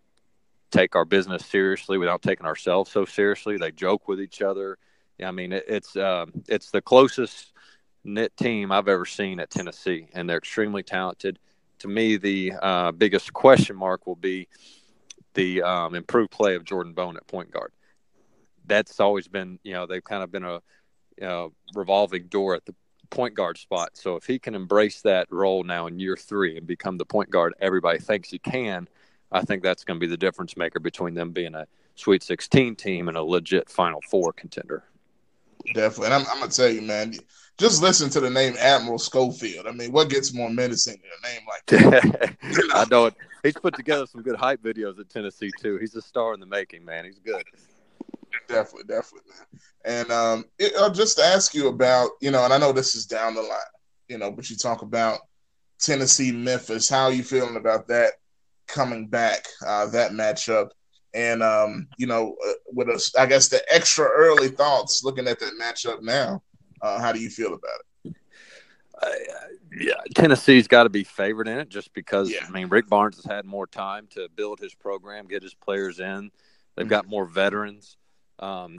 take 0.71 0.95
our 0.95 1.05
business 1.05 1.45
seriously 1.45 1.97
without 1.97 2.21
taking 2.21 2.45
ourselves 2.45 2.91
so 2.91 3.05
seriously. 3.05 3.57
They 3.57 3.71
joke 3.71 4.07
with 4.07 4.21
each 4.21 4.41
other. 4.41 4.77
I 5.23 5.31
mean, 5.31 5.51
it, 5.51 5.65
it's 5.67 5.95
uh, 5.95 6.27
it's 6.47 6.71
the 6.71 6.81
closest 6.81 7.51
knit 8.03 8.35
team 8.37 8.71
I've 8.71 8.87
ever 8.87 9.05
seen 9.05 9.39
at 9.39 9.49
Tennessee, 9.49 10.07
and 10.13 10.29
they're 10.29 10.37
extremely 10.37 10.83
talented. 10.83 11.39
To 11.79 11.87
me, 11.87 12.17
the 12.17 12.53
uh, 12.61 12.91
biggest 12.91 13.33
question 13.33 13.75
mark 13.75 14.07
will 14.07 14.15
be 14.15 14.47
the 15.33 15.61
um, 15.61 15.95
improved 15.95 16.31
play 16.31 16.55
of 16.55 16.63
Jordan 16.63 16.93
Bone 16.93 17.15
at 17.17 17.25
point 17.27 17.51
guard. 17.51 17.71
That's 18.65 18.99
always 18.99 19.27
been, 19.27 19.59
you 19.63 19.73
know, 19.73 19.85
they've 19.85 20.03
kind 20.03 20.23
of 20.23 20.31
been 20.31 20.43
a 20.43 20.61
you 21.19 21.27
know, 21.27 21.53
revolving 21.73 22.27
door 22.27 22.55
at 22.55 22.65
the 22.65 22.73
point 23.09 23.33
guard 23.33 23.57
spot. 23.57 23.91
So 23.93 24.15
if 24.15 24.25
he 24.25 24.39
can 24.39 24.55
embrace 24.55 25.01
that 25.01 25.27
role 25.31 25.63
now 25.63 25.87
in 25.87 25.99
year 25.99 26.15
three 26.15 26.57
and 26.57 26.65
become 26.65 26.97
the 26.97 27.05
point 27.05 27.29
guard 27.29 27.53
everybody 27.59 27.99
thinks 27.99 28.29
he 28.29 28.39
can, 28.39 28.87
I 29.31 29.41
think 29.41 29.63
that's 29.63 29.83
going 29.83 29.99
to 29.99 30.05
be 30.05 30.09
the 30.09 30.17
difference 30.17 30.57
maker 30.57 30.79
between 30.79 31.13
them 31.13 31.31
being 31.31 31.55
a 31.55 31.67
Sweet 31.95 32.23
16 32.23 32.75
team 32.75 33.09
and 33.09 33.17
a 33.17 33.23
legit 33.23 33.69
Final 33.69 33.99
Four 34.09 34.31
contender. 34.31 34.83
Definitely. 35.73 36.05
And 36.05 36.13
I'm, 36.13 36.25
I'm 36.31 36.37
going 36.39 36.49
to 36.49 36.55
tell 36.55 36.69
you, 36.69 36.81
man, 36.81 37.13
just 37.59 37.83
listen 37.83 38.09
to 38.11 38.21
the 38.21 38.29
name 38.29 38.55
Admiral 38.57 38.97
Schofield. 38.97 39.67
I 39.67 39.71
mean, 39.71 39.91
what 39.91 40.09
gets 40.09 40.33
more 40.33 40.49
menacing 40.49 40.97
than 41.01 41.11
a 41.11 41.33
name 41.33 41.41
like 41.47 41.65
that? 42.01 42.37
I 42.73 42.85
know 42.89 43.07
it. 43.07 43.15
He's 43.43 43.53
put 43.53 43.75
together 43.75 44.05
some 44.07 44.21
good 44.21 44.37
hype 44.37 44.63
videos 44.63 44.97
at 44.99 45.09
Tennessee 45.09 45.51
too. 45.61 45.77
He's 45.77 45.95
a 45.95 46.01
star 46.01 46.33
in 46.33 46.39
the 46.39 46.45
making, 46.45 46.85
man. 46.85 47.05
He's 47.05 47.19
good. 47.19 47.43
Definitely, 48.47 48.83
definitely, 48.87 49.29
man. 49.29 49.61
And 49.85 50.11
um, 50.11 50.45
it, 50.57 50.73
I'll 50.79 50.91
just 50.91 51.19
ask 51.19 51.53
you 51.53 51.67
about, 51.67 52.11
you 52.21 52.31
know, 52.31 52.45
and 52.45 52.53
I 52.53 52.57
know 52.57 52.71
this 52.71 52.95
is 52.95 53.05
down 53.05 53.35
the 53.35 53.41
line, 53.41 53.59
you 54.07 54.17
know, 54.17 54.31
but 54.31 54.49
you 54.49 54.55
talk 54.55 54.81
about 54.81 55.19
Tennessee, 55.79 56.31
Memphis. 56.31 56.89
How 56.89 57.05
are 57.05 57.13
you 57.13 57.23
feeling 57.23 57.57
about 57.57 57.87
that 57.89 58.13
coming 58.67 59.07
back, 59.07 59.45
uh, 59.67 59.87
that 59.87 60.11
matchup? 60.11 60.69
And 61.13 61.43
um, 61.43 61.87
you 61.97 62.07
know, 62.07 62.35
uh, 62.47 62.53
with 62.71 62.87
us, 62.87 63.15
I 63.15 63.25
guess 63.25 63.49
the 63.49 63.61
extra 63.73 64.05
early 64.05 64.49
thoughts 64.49 65.03
looking 65.03 65.27
at 65.27 65.39
that 65.39 65.53
matchup 65.59 66.01
now 66.01 66.41
uh, 66.81 66.99
how 66.99 67.11
do 67.11 67.19
you 67.19 67.29
feel 67.29 67.53
about 67.53 67.79
it? 68.05 68.15
Uh, 69.01 69.07
yeah, 69.79 69.93
Tennessee's 70.13 70.67
got 70.67 70.83
to 70.83 70.89
be 70.89 71.03
favored 71.03 71.47
in 71.47 71.57
it 71.57 71.69
just 71.69 71.93
because 71.93 72.29
yeah. 72.29 72.45
I 72.45 72.49
mean 72.49 72.67
Rick 72.67 72.89
Barnes 72.89 73.15
has 73.15 73.25
had 73.25 73.45
more 73.45 73.67
time 73.67 74.07
to 74.11 74.27
build 74.35 74.59
his 74.59 74.73
program, 74.73 75.27
get 75.27 75.41
his 75.41 75.53
players 75.53 75.99
in. 75.99 76.31
They've 76.75 76.85
mm-hmm. 76.85 76.89
got 76.89 77.07
more 77.07 77.25
veterans. 77.25 77.97
Um, 78.39 78.77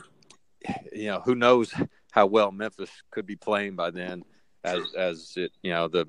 you 0.93 1.07
know, 1.07 1.21
who 1.21 1.35
knows 1.35 1.73
how 2.11 2.27
well 2.27 2.53
Memphis 2.53 2.91
could 3.11 3.27
be 3.27 3.37
playing 3.37 3.77
by 3.77 3.91
then, 3.91 4.25
as 4.63 4.83
as 4.97 5.33
it 5.37 5.53
you 5.63 5.71
know 5.71 5.89
the 5.89 6.07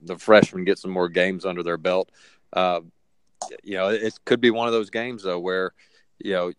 the 0.00 0.18
freshmen 0.18 0.64
get 0.64 0.78
some 0.78 0.90
more 0.90 1.08
games 1.08 1.44
under 1.44 1.62
their 1.62 1.76
belt. 1.76 2.10
Uh, 2.52 2.80
you 3.62 3.76
know, 3.76 3.88
it 3.88 4.14
could 4.24 4.40
be 4.40 4.50
one 4.50 4.66
of 4.66 4.72
those 4.72 4.90
games 4.90 5.22
though 5.24 5.38
where 5.38 5.72
you 6.18 6.32
know 6.32 6.52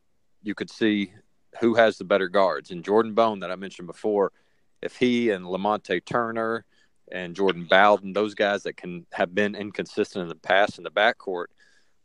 you 0.44 0.54
could 0.54 0.70
see 0.70 1.12
who 1.60 1.74
has 1.76 1.98
the 1.98 2.04
better 2.04 2.28
guards. 2.28 2.72
And 2.72 2.84
Jordan 2.84 3.14
Bone 3.14 3.40
that 3.40 3.52
I 3.52 3.56
mentioned 3.56 3.88
before 3.88 4.32
if 4.84 4.98
he 4.98 5.30
and 5.30 5.46
Lamonte 5.46 6.04
Turner 6.06 6.66
and 7.12 7.36
Jordan 7.36 7.66
Bowden, 7.70 8.14
those 8.14 8.36
guys 8.36 8.64
that 8.64 8.78
can 8.78 9.06
have 9.12 9.34
been 9.34 9.56
inconsistent 9.56 10.24
in 10.24 10.30
the 10.30 10.36
past 10.36 10.78
in 10.78 10.84
the 10.84 10.92
backcourt, 10.92 11.46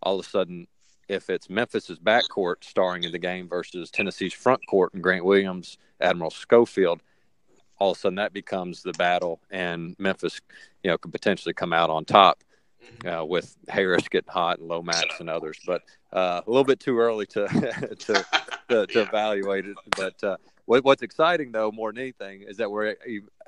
all 0.03 0.19
of 0.19 0.25
a 0.25 0.29
sudden, 0.29 0.67
if 1.09 1.29
it's 1.31 1.51
Memphis's 1.51 1.99
backcourt 1.99 2.63
starring 2.63 3.05
in 3.05 3.13
the 3.13 3.19
game 3.19 3.49
versus 3.49 3.91
Tennessee's 3.91 4.35
front 4.35 4.61
court 4.69 4.95
and 4.95 5.03
Grant 5.03 5.25
Williams, 5.25 5.79
Admiral 6.01 6.31
Schofield, 6.31 7.01
all 7.79 7.93
of 7.93 7.97
a 7.97 8.01
sudden 8.01 8.17
that 8.17 8.33
becomes 8.33 8.83
the 8.83 8.93
battle, 8.93 9.41
and 9.51 9.97
Memphis, 9.99 10.41
you 10.83 10.91
know, 10.91 10.99
could 10.99 11.13
potentially 11.13 11.55
come 11.55 11.73
out 11.73 11.91
on 11.91 12.05
top 12.05 12.43
uh, 13.11 13.25
with 13.25 13.57
Harris 13.69 14.09
getting 14.09 14.31
hot 14.31 14.59
and 14.59 14.69
Lomax 14.69 15.21
and 15.21 15.31
others. 15.31 15.59
But 15.67 15.83
uh, 16.13 16.43
a 16.47 16.51
little 16.51 16.65
bit 16.65 16.81
too 16.81 16.99
early 16.99 17.27
to 17.27 17.47
to, 17.99 18.25
to, 18.69 18.87
to 18.87 19.01
evaluate 19.01 19.67
it. 19.67 19.77
But 19.97 20.23
uh, 20.23 20.37
what's 20.69 21.03
exciting 21.03 21.53
though, 21.53 21.73
more 21.73 21.93
than 21.93 22.03
anything, 22.03 22.43
is 22.43 22.59
that 22.59 22.71
we're 22.71 22.95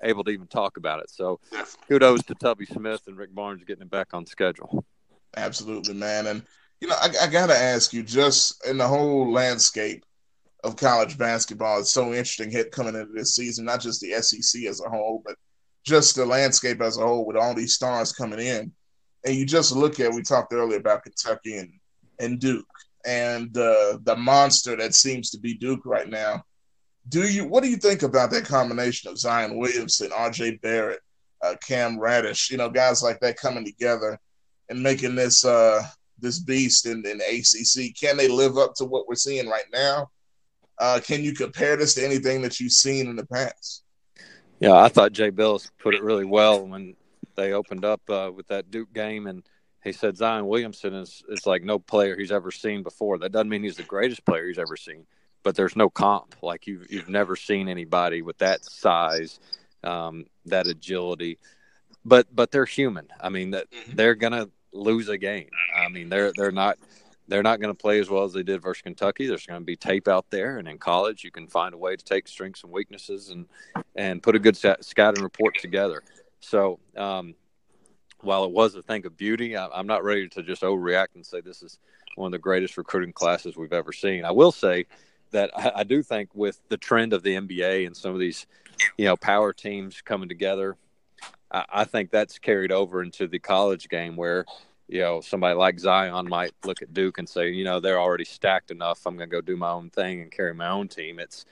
able 0.02 0.24
to 0.24 0.30
even 0.30 0.46
talk 0.46 0.76
about 0.76 1.00
it. 1.00 1.11
So, 1.11 1.40
kudos 1.88 2.22
to 2.24 2.35
Tubby 2.35 2.66
Smith 2.66 3.02
and 3.06 3.16
Rick 3.16 3.35
Barnes 3.35 3.64
getting 3.64 3.83
it 3.83 3.90
back 3.90 4.09
on 4.12 4.26
schedule. 4.26 4.85
Absolutely, 5.37 5.94
man. 5.94 6.26
And 6.26 6.42
you 6.80 6.88
know, 6.88 6.96
I, 7.00 7.11
I 7.22 7.26
got 7.26 7.48
to 7.48 7.56
ask 7.56 7.92
you, 7.92 8.02
just 8.02 8.66
in 8.66 8.78
the 8.78 8.88
whole 8.88 9.30
landscape 9.30 10.04
of 10.64 10.76
college 10.76 11.18
basketball, 11.18 11.80
it's 11.80 11.92
so 11.92 12.09
interesting 12.09 12.50
hit 12.50 12.72
coming 12.72 12.94
into 12.94 13.12
this 13.12 13.35
season. 13.35 13.66
Not 13.66 13.80
just 13.80 14.00
the 14.00 14.12
SEC 14.22 14.64
as 14.64 14.80
a 14.80 14.88
whole, 14.88 15.22
but 15.24 15.37
just 15.85 16.16
the 16.16 16.26
landscape 16.26 16.80
as 16.80 16.96
a 16.96 17.02
whole 17.02 17.26
with 17.26 17.37
all 17.37 17.54
these 17.54 17.74
stars 17.74 18.12
coming 18.12 18.40
in. 18.40 18.72
And 19.24 19.35
you 19.35 19.44
just 19.44 19.76
look 19.76 20.00
at, 20.00 20.12
we 20.12 20.22
talked 20.22 20.52
earlier 20.52 20.78
about 20.78 21.02
Kentucky 21.02 21.59
and, 21.59 21.72
and 22.18 22.40
Duke 22.40 22.66
and 23.06 23.56
uh, 23.56 23.98
the 24.02 24.16
monster 24.16 24.76
that 24.76 24.94
seems 24.94 25.30
to 25.30 25.38
be 25.38 25.54
Duke 25.54 25.85
right 25.85 26.09
now 26.09 26.42
do 27.09 27.29
you 27.29 27.47
what 27.47 27.63
do 27.63 27.71
you 27.71 27.77
think 27.77 28.03
about 28.03 28.31
that 28.31 28.45
combination 28.45 29.11
of 29.11 29.19
Zion 29.19 29.57
Williamson, 29.57 30.11
RJ 30.11 30.61
Barrett, 30.61 31.01
uh, 31.43 31.55
Cam 31.67 31.99
Reddish, 31.99 32.51
you 32.51 32.57
know, 32.57 32.69
guys 32.69 33.03
like 33.03 33.21
that 33.21 33.37
coming 33.37 33.65
together 33.65 34.19
and 34.69 34.83
making 34.83 35.15
this 35.15 35.45
uh, 35.45 35.83
this 36.19 36.39
beast 36.39 36.87
in, 36.87 37.05
in 37.07 37.21
ACC? 37.21 37.95
Can 37.99 38.17
they 38.17 38.29
live 38.29 38.59
up 38.59 38.75
to 38.77 38.85
what 38.85 39.09
we're 39.09 39.15
seeing 39.15 39.49
right 39.49 39.65
now? 39.73 40.11
Uh, 40.79 41.01
can 41.03 41.23
you 41.23 41.35
compare 41.35 41.77
this 41.77 41.95
to 41.95 42.05
anything 42.05 42.43
that 42.43 42.61
you've 42.61 42.73
seen 42.73 43.07
in 43.07 43.17
the 43.17 43.27
past? 43.27 43.83
Yeah, 44.61 44.75
I 44.75 44.89
thought 44.89 45.13
Jay 45.13 45.31
Bilas 45.31 45.71
put 45.79 45.95
it 45.95 46.03
really 46.03 46.25
well 46.25 46.67
when 46.67 46.95
they 47.35 47.53
opened 47.53 47.85
up 47.85 48.01
uh, 48.09 48.31
with 48.35 48.47
that 48.49 48.71
Duke 48.71 48.93
game, 48.93 49.27
and 49.27 49.43
he 49.83 49.93
said 49.93 50.17
Zion 50.17 50.47
Williamson 50.47 50.95
is 50.95 51.23
is 51.31 51.47
like 51.47 51.65
no 51.65 51.79
player 51.79 52.17
he's 52.17 52.33
ever 52.33 52.51
seen 52.51 52.83
before. 52.83 53.19
That 53.19 53.33
doesn't 53.33 53.49
mean 53.49 53.63
he's 53.63 53.77
the 53.77 53.83
greatest 53.85 54.25
player 54.27 54.47
he's 54.47 54.59
ever 54.59 54.77
seen 54.77 55.07
but 55.42 55.55
there's 55.55 55.76
no 55.76 55.90
comp. 55.90 56.37
Like 56.42 56.66
you've 56.66 56.90
you've 56.90 57.09
never 57.09 57.37
seen 57.37 57.68
anybody 57.68 58.22
with 58.22 58.38
that 58.38 58.64
size, 58.64 59.40
um, 59.85 60.26
that 60.46 60.66
agility. 60.66 61.38
But 62.05 62.35
but 62.35 62.50
they're 62.50 62.64
human. 62.64 63.09
I 63.20 63.29
mean 63.29 63.50
that 63.53 63.70
mm-hmm. 63.70 63.96
they're 63.96 64.14
gonna 64.14 64.48
lose 64.72 65.09
a 65.09 65.18
game. 65.18 65.50
I 65.74 65.88
mean 65.88 66.09
they're 66.09 66.33
they're 66.37 66.53
not 66.53 66.79
they're 67.31 67.44
not 67.44 67.61
going 67.61 67.72
to 67.72 67.81
play 67.81 68.00
as 68.00 68.11
well 68.11 68.24
as 68.24 68.33
they 68.33 68.42
did 68.42 68.61
versus 68.61 68.83
Kentucky. 68.83 69.29
There's 69.29 69.46
going 69.46 69.61
to 69.61 69.64
be 69.64 69.76
tape 69.76 70.09
out 70.09 70.26
there, 70.31 70.59
and 70.59 70.66
in 70.66 70.79
college, 70.79 71.22
you 71.22 71.31
can 71.31 71.46
find 71.46 71.72
a 71.72 71.79
way 71.79 71.94
to 71.94 72.05
take 72.05 72.26
strengths 72.26 72.64
and 72.64 72.72
weaknesses 72.72 73.31
and 73.31 73.46
and 73.94 74.20
put 74.20 74.35
a 74.35 74.40
good 74.40 74.57
scouting 74.57 75.22
report 75.22 75.55
together. 75.59 76.03
So, 76.40 76.81
um, 76.96 77.35
while 78.20 78.44
it 78.44 78.50
was 78.50 78.74
a 78.74 78.83
thing 78.83 79.07
of 79.07 79.16
beauty, 79.16 79.57
I, 79.57 79.79
am 79.79 79.87
not 79.87 80.03
ready 80.03 80.29
to 80.29 80.42
just 80.42 80.62
overreact 80.62 81.14
and 81.14 81.24
say 81.24 81.40
this 81.40 81.62
is 81.62 81.79
one 82.16 82.26
of 82.26 82.33
the 82.33 82.38
greatest 82.38 82.76
recruiting 82.76 83.12
classes 83.12 83.57
we've 83.57 83.72
ever 83.72 83.92
seen. 83.92 84.24
I 84.24 84.33
will 84.33 84.53
say 84.53 84.87
that 85.31 85.51
I, 85.57 85.73
I, 85.77 85.85
do 85.85 86.03
think 86.03 86.31
with 86.35 86.61
the 86.69 86.77
trend 86.77 87.12
of 87.12 87.23
the 87.23 87.35
NBA 87.35 87.87
and 87.87 87.97
some 87.97 88.12
of 88.12 88.21
these, 88.21 88.47
you 88.97 89.05
know, 89.05 89.16
power 89.16 89.53
teams 89.53 90.01
coming 90.03 90.29
together, 90.29 90.77
I, 91.51 91.64
I 91.71 91.85
think 91.85 92.11
that's 92.11 92.38
carried 92.38 92.73
over 92.73 93.03
into 93.03 93.27
the 93.27 93.38
college 93.38 93.88
game 93.88 94.16
where, 94.16 94.45
you 94.88 95.01
know, 95.01 95.21
somebody 95.21 95.55
like 95.55 95.79
Zion 95.79 96.29
might 96.29 96.53
look 96.64 96.83
at 96.83 96.95
Duke 96.95 97.19
and 97.19 97.29
say, 97.29 97.51
you 97.51 97.64
know, 97.64 97.81
they're 97.81 98.01
already 98.01 98.25
stacked 98.25 98.71
enough. 98.71 99.07
I'm 99.07 99.16
going 99.16 99.31
to 99.31 99.37
go 99.37 99.40
do 99.40 99.57
my 99.57 99.71
own 99.71 99.90
thing 99.90 100.21
and 100.21 100.31
carry 100.31 100.55
my 100.55 100.69
own 100.69 100.88
team. 100.88 101.19
It's 101.19 101.45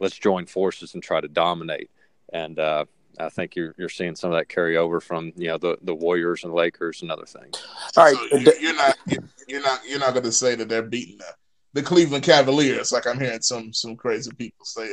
let's 0.00 0.18
join 0.18 0.46
forces 0.46 0.94
and 0.94 1.02
try 1.02 1.20
to 1.20 1.28
dominate. 1.28 1.90
And 2.32 2.58
uh, 2.58 2.84
I 3.18 3.28
think 3.28 3.54
you're 3.56 3.74
you're 3.78 3.88
seeing 3.88 4.16
some 4.16 4.32
of 4.32 4.38
that 4.38 4.48
carry 4.48 4.76
over 4.76 5.00
from 5.00 5.32
you 5.36 5.48
know 5.48 5.58
the 5.58 5.76
the 5.82 5.94
Warriors 5.94 6.44
and 6.44 6.52
Lakers 6.52 7.02
and 7.02 7.10
other 7.10 7.26
things. 7.26 7.64
All 7.96 8.04
right, 8.04 8.16
so 8.30 8.52
you're 8.60 8.74
not 8.74 8.96
you're 9.46 9.62
not 9.62 9.80
you're 9.86 10.00
not 10.00 10.12
going 10.12 10.24
to 10.24 10.32
say 10.32 10.54
that 10.54 10.68
they're 10.68 10.82
beating 10.82 11.18
the 11.18 11.34
the 11.74 11.82
Cleveland 11.82 12.22
Cavaliers, 12.22 12.92
like 12.92 13.04
I'm 13.04 13.18
hearing 13.18 13.42
some 13.42 13.72
some 13.72 13.96
crazy 13.96 14.30
people 14.30 14.64
say. 14.64 14.90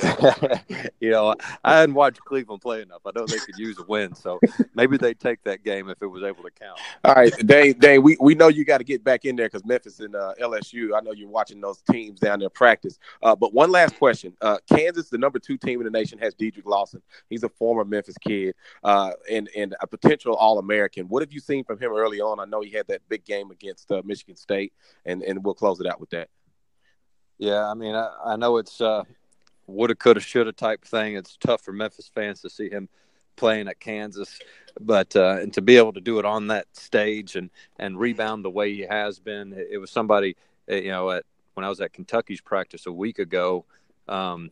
you 1.00 1.12
know, 1.12 1.36
I 1.64 1.78
hadn't 1.78 1.94
watched 1.94 2.20
Cleveland 2.22 2.62
play 2.62 2.82
enough. 2.82 3.02
I 3.06 3.12
know 3.16 3.28
they 3.28 3.38
could 3.38 3.58
use 3.58 3.78
a 3.78 3.84
win, 3.84 4.16
so 4.16 4.40
maybe 4.74 4.98
they 4.98 5.14
take 5.14 5.44
that 5.44 5.64
game 5.64 5.90
if 5.90 6.02
it 6.02 6.08
was 6.08 6.24
able 6.24 6.42
to 6.42 6.50
count. 6.50 6.80
All 7.06 7.14
right, 7.14 7.32
Dane, 7.46 7.78
Dane, 7.78 8.02
we, 8.02 8.18
we 8.20 8.34
know 8.34 8.48
you 8.48 8.66
got 8.66 8.80
to 8.80 8.84
get 8.84 9.04
back 9.04 9.26
in 9.26 9.36
there 9.36 9.46
because 9.46 9.64
Memphis 9.64 10.00
and 10.00 10.16
uh, 10.16 10.34
LSU. 10.42 10.98
I 10.98 11.02
know 11.02 11.12
you're 11.12 11.30
watching 11.30 11.62
those 11.62 11.84
teams 11.92 12.20
down 12.20 12.40
there 12.40 12.50
practice. 12.50 12.98
Uh, 13.22 13.36
but 13.36 13.54
one 13.54 13.70
last 13.70 13.96
question: 14.00 14.36
uh, 14.42 14.58
Kansas, 14.68 15.10
the 15.10 15.20
number 15.20 15.38
two 15.38 15.58
team 15.58 15.82
in 15.82 15.86
the 15.86 15.92
nation, 15.92 16.18
has 16.18 16.34
Dedric 16.34 16.66
Lawson. 16.66 17.04
He's 17.30 17.44
a 17.44 17.50
former 17.50 17.86
Memphis 17.86 18.18
kid 18.18 18.56
uh, 18.84 19.12
and 19.30 19.52
and 19.56 19.76
a 19.82 19.88
potential 19.88 20.34
All 20.34 20.58
American. 20.58 21.08
What 21.10 21.22
have 21.22 21.32
you 21.32 21.42
seen 21.42 21.64
from 21.64 21.78
him 21.78 21.92
early 21.92 22.22
on? 22.22 22.40
I 22.40 22.46
know 22.46 22.62
he 22.62 22.72
had 22.72 22.88
that 22.88 23.08
big 23.08 23.24
game 23.24 23.52
against 23.52 23.92
uh, 23.92 24.02
Michigan 24.04 24.36
State, 24.36 24.74
and 25.06 25.22
and 25.22 25.46
we'll 25.46 25.54
close 25.54 25.80
it 25.80 25.86
out 25.86 26.00
with 26.00 26.10
that. 26.10 26.28
Yeah, 27.42 27.68
I 27.68 27.74
mean, 27.74 27.96
I, 27.96 28.12
I 28.24 28.36
know 28.36 28.58
it's 28.58 28.80
uh, 28.82 29.04
woulda, 29.66 29.96
coulda, 29.96 30.20
shoulda 30.20 30.52
type 30.52 30.86
thing. 30.86 31.16
It's 31.16 31.38
tough 31.38 31.62
for 31.62 31.74
Memphis 31.74 32.08
fans 32.14 32.40
to 32.42 32.52
see 32.52 32.70
him 32.70 32.88
playing 33.36 33.68
at 33.68 33.80
Kansas, 33.80 34.40
but 34.80 35.16
uh, 35.16 35.40
and 35.42 35.52
to 35.56 35.62
be 35.64 35.76
able 35.78 35.94
to 35.94 36.02
do 36.02 36.20
it 36.20 36.26
on 36.26 36.48
that 36.48 36.68
stage 36.74 37.36
and 37.36 37.50
and 37.80 38.00
rebound 38.00 38.46
the 38.46 38.52
way 38.52 38.76
he 38.76 38.82
has 38.82 39.20
been, 39.20 39.54
it, 39.54 39.80
was 39.80 39.90
somebody 39.90 40.36
uh, 40.72 40.76
you 40.76 40.90
know 40.90 41.10
at 41.10 41.26
when 41.56 41.64
I 41.64 41.70
was 41.70 41.82
at 41.82 41.94
Kentucky's 41.94 42.42
practice 42.42 42.86
a 42.86 42.92
week 42.92 43.18
ago, 43.18 43.66
um, 44.08 44.52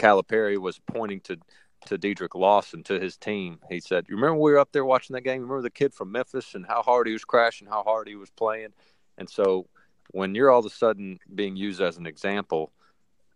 Calipari 0.00 0.58
was 0.58 0.80
pointing 0.86 1.20
to 1.20 1.38
to 1.86 1.96
Dedric 1.96 2.34
Lawson 2.34 2.82
to 2.82 2.98
his 2.98 3.16
team. 3.16 3.60
He 3.70 3.78
said, 3.78 4.06
"You 4.08 4.16
remember 4.16 4.40
we 4.40 4.50
were 4.50 4.58
up 4.58 4.72
there 4.72 4.84
watching 4.84 5.14
that 5.14 5.20
game? 5.20 5.40
Remember 5.42 5.62
the 5.62 5.70
kid 5.70 5.94
from 5.94 6.10
Memphis 6.10 6.56
and 6.56 6.66
how 6.66 6.82
hard 6.82 7.06
he 7.06 7.12
was 7.12 7.24
crashing, 7.24 7.68
how 7.68 7.84
hard 7.84 8.08
he 8.08 8.16
was 8.16 8.30
playing." 8.30 8.70
And 9.18 9.30
so 9.30 9.68
when 10.12 10.34
you're 10.34 10.50
all 10.50 10.60
of 10.60 10.66
a 10.66 10.70
sudden 10.70 11.18
being 11.34 11.56
used 11.56 11.80
as 11.80 11.96
an 11.96 12.06
example 12.06 12.72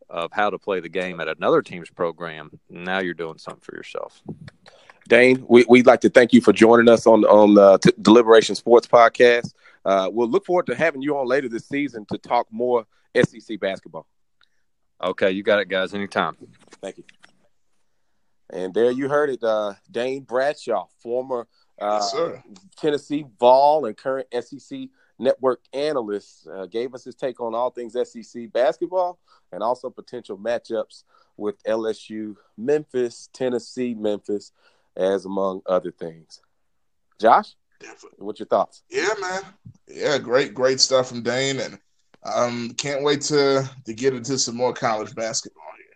of 0.08 0.30
how 0.32 0.50
to 0.50 0.58
play 0.58 0.80
the 0.80 0.88
game 0.88 1.20
at 1.20 1.28
another 1.28 1.62
team's 1.62 1.90
program, 1.90 2.50
now 2.70 2.98
you're 2.98 3.14
doing 3.14 3.38
something 3.38 3.60
for 3.60 3.74
yourself. 3.74 4.22
Dane, 5.08 5.44
we, 5.48 5.64
would 5.68 5.86
like 5.86 6.02
to 6.02 6.10
thank 6.10 6.32
you 6.32 6.40
for 6.40 6.52
joining 6.52 6.88
us 6.88 7.06
on 7.06 7.24
on 7.24 7.54
the 7.54 7.78
T- 7.78 7.92
Deliberation 8.00 8.54
Sports 8.54 8.86
Podcast. 8.86 9.54
Uh, 9.84 10.10
we'll 10.12 10.28
look 10.28 10.44
forward 10.44 10.66
to 10.66 10.74
having 10.74 11.00
you 11.00 11.16
on 11.16 11.26
later 11.26 11.48
this 11.48 11.66
season 11.66 12.04
to 12.06 12.18
talk 12.18 12.46
more 12.50 12.86
SEC 13.16 13.58
basketball. 13.58 14.06
Okay, 15.02 15.30
you 15.30 15.42
got 15.42 15.60
it, 15.60 15.68
guys. 15.68 15.94
Anytime. 15.94 16.36
Thank 16.82 16.98
you. 16.98 17.04
And 18.50 18.72
there 18.74 18.90
you 18.90 19.08
heard 19.08 19.30
it, 19.30 19.42
uh, 19.42 19.74
Dane 19.90 20.22
Bradshaw, 20.22 20.86
former 21.02 21.46
uh, 21.80 22.00
yes, 22.14 22.42
Tennessee 22.76 23.24
Vol 23.38 23.86
and 23.86 23.96
current 23.96 24.26
SEC 24.32 24.88
network 25.18 25.60
analyst, 25.72 26.46
uh, 26.52 26.66
gave 26.66 26.94
us 26.94 27.04
his 27.04 27.14
take 27.14 27.40
on 27.40 27.54
all 27.54 27.70
things 27.70 27.94
SEC 27.94 28.52
basketball 28.52 29.18
and 29.52 29.62
also 29.62 29.90
potential 29.90 30.38
matchups 30.38 31.04
with 31.36 31.62
LSU, 31.64 32.36
Memphis, 32.56 33.28
Tennessee, 33.32 33.94
Memphis, 33.94 34.52
as 34.96 35.24
among 35.24 35.62
other 35.66 35.92
things. 35.92 36.40
Josh, 37.20 37.54
Definitely. 37.80 38.10
what's 38.18 38.40
your 38.40 38.48
thoughts? 38.48 38.82
Yeah, 38.90 39.14
man. 39.20 39.42
Yeah, 39.86 40.18
great, 40.18 40.54
great 40.54 40.80
stuff 40.80 41.08
from 41.08 41.22
Dane, 41.22 41.60
and 41.60 41.78
um, 42.24 42.70
can't 42.76 43.02
wait 43.02 43.22
to 43.22 43.68
to 43.84 43.94
get 43.94 44.14
into 44.14 44.38
some 44.38 44.56
more 44.56 44.72
college 44.72 45.14
basketball 45.14 45.62
here. 45.76 45.87